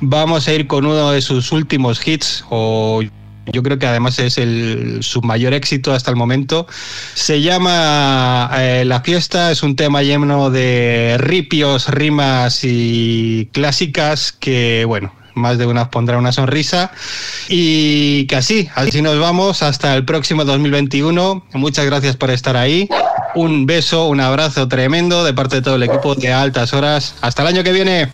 Vamos 0.00 0.48
a 0.48 0.54
ir 0.54 0.66
con 0.66 0.86
uno 0.86 1.10
de 1.10 1.20
sus 1.20 1.52
últimos 1.52 2.06
hits 2.06 2.44
o 2.48 3.02
yo 3.52 3.62
creo 3.62 3.78
que 3.78 3.86
además 3.86 4.18
es 4.18 4.38
el, 4.38 4.98
su 5.02 5.22
mayor 5.22 5.54
éxito 5.54 5.92
hasta 5.92 6.10
el 6.10 6.16
momento. 6.16 6.66
Se 7.14 7.40
llama 7.40 8.50
eh, 8.58 8.84
La 8.84 9.00
fiesta, 9.00 9.50
es 9.50 9.62
un 9.62 9.76
tema 9.76 10.02
lleno 10.02 10.50
de 10.50 11.16
ripios, 11.18 11.88
rimas 11.88 12.60
y 12.64 13.48
clásicas 13.52 14.32
que, 14.32 14.84
bueno, 14.86 15.12
más 15.34 15.58
de 15.58 15.66
una 15.66 15.90
pondrá 15.90 16.18
una 16.18 16.32
sonrisa. 16.32 16.90
Y 17.48 18.26
que 18.26 18.36
así, 18.36 18.68
así 18.74 19.02
nos 19.02 19.18
vamos 19.18 19.62
hasta 19.62 19.94
el 19.94 20.04
próximo 20.04 20.44
2021. 20.44 21.46
Muchas 21.52 21.86
gracias 21.86 22.16
por 22.16 22.30
estar 22.30 22.56
ahí. 22.56 22.88
Un 23.34 23.66
beso, 23.66 24.08
un 24.08 24.20
abrazo 24.20 24.66
tremendo 24.66 25.24
de 25.24 25.34
parte 25.34 25.56
de 25.56 25.62
todo 25.62 25.76
el 25.76 25.82
equipo 25.82 26.14
de 26.14 26.32
Altas 26.32 26.72
Horas. 26.72 27.14
Hasta 27.20 27.42
el 27.42 27.48
año 27.48 27.62
que 27.62 27.72
viene. 27.72 28.12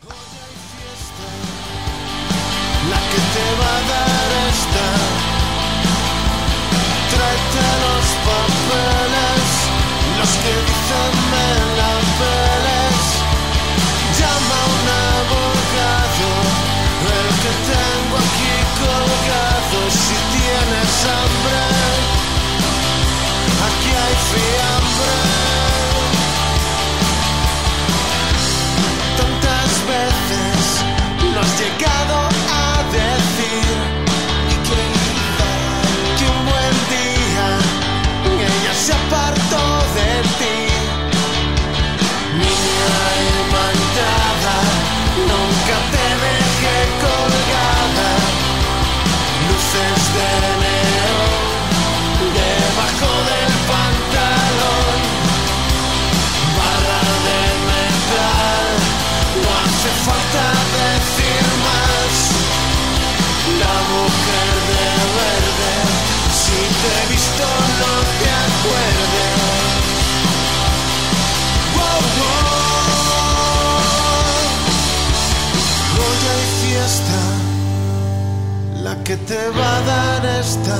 Esta. 80.41 80.79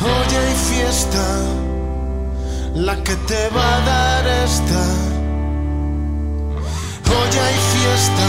Hoy 0.00 0.36
hay 0.36 0.54
fiesta 0.70 1.26
la 2.74 2.96
que 3.02 3.14
te 3.14 3.48
va 3.50 3.76
a 3.76 3.80
dar 3.80 4.26
esta. 4.44 4.82
Hoy 7.14 7.38
hay 7.46 7.56
fiesta, 7.74 8.28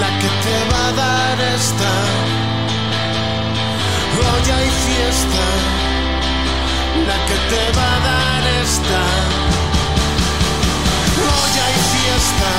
la 0.00 0.10
que 0.20 0.30
te 0.44 0.56
va 0.72 0.88
a 0.88 0.92
dar 0.92 1.40
esta. 1.56 1.92
Hoy 4.18 4.50
hay 4.56 4.70
fiesta, 4.86 5.44
la 7.08 7.16
que 7.28 7.36
te 7.50 7.62
va 7.78 7.88
a 7.96 8.00
dar 8.10 8.42
esta. 8.62 9.02
Hoy 11.28 11.54
hay 11.66 11.76
fiesta, 11.94 12.50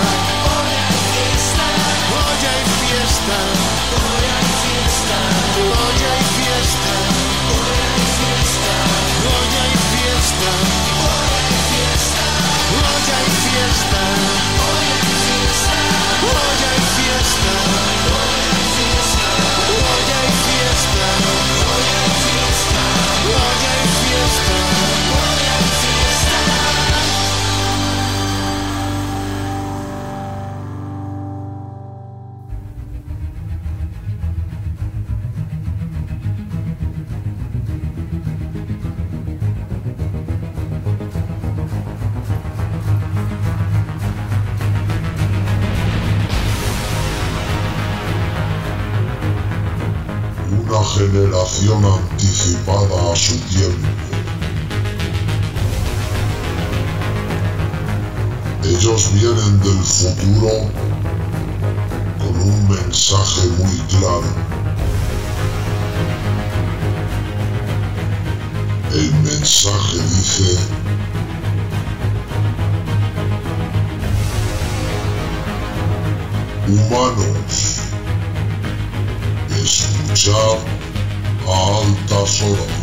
anticipada 51.79 53.11
a 53.11 53.15
su 53.15 53.37
tiempo. 53.47 53.87
Ellos 58.63 59.13
vienen 59.13 59.59
del 59.61 59.83
futuro 59.83 60.69
con 62.19 62.41
un 62.41 62.69
mensaje 62.69 63.47
muy 63.57 63.77
claro. 63.89 64.27
El 68.93 69.13
mensaje 69.23 69.97
dice 70.09 70.57
Humanos, 76.67 77.77
escuchar 79.49 80.80
Antasoro. 81.47 82.80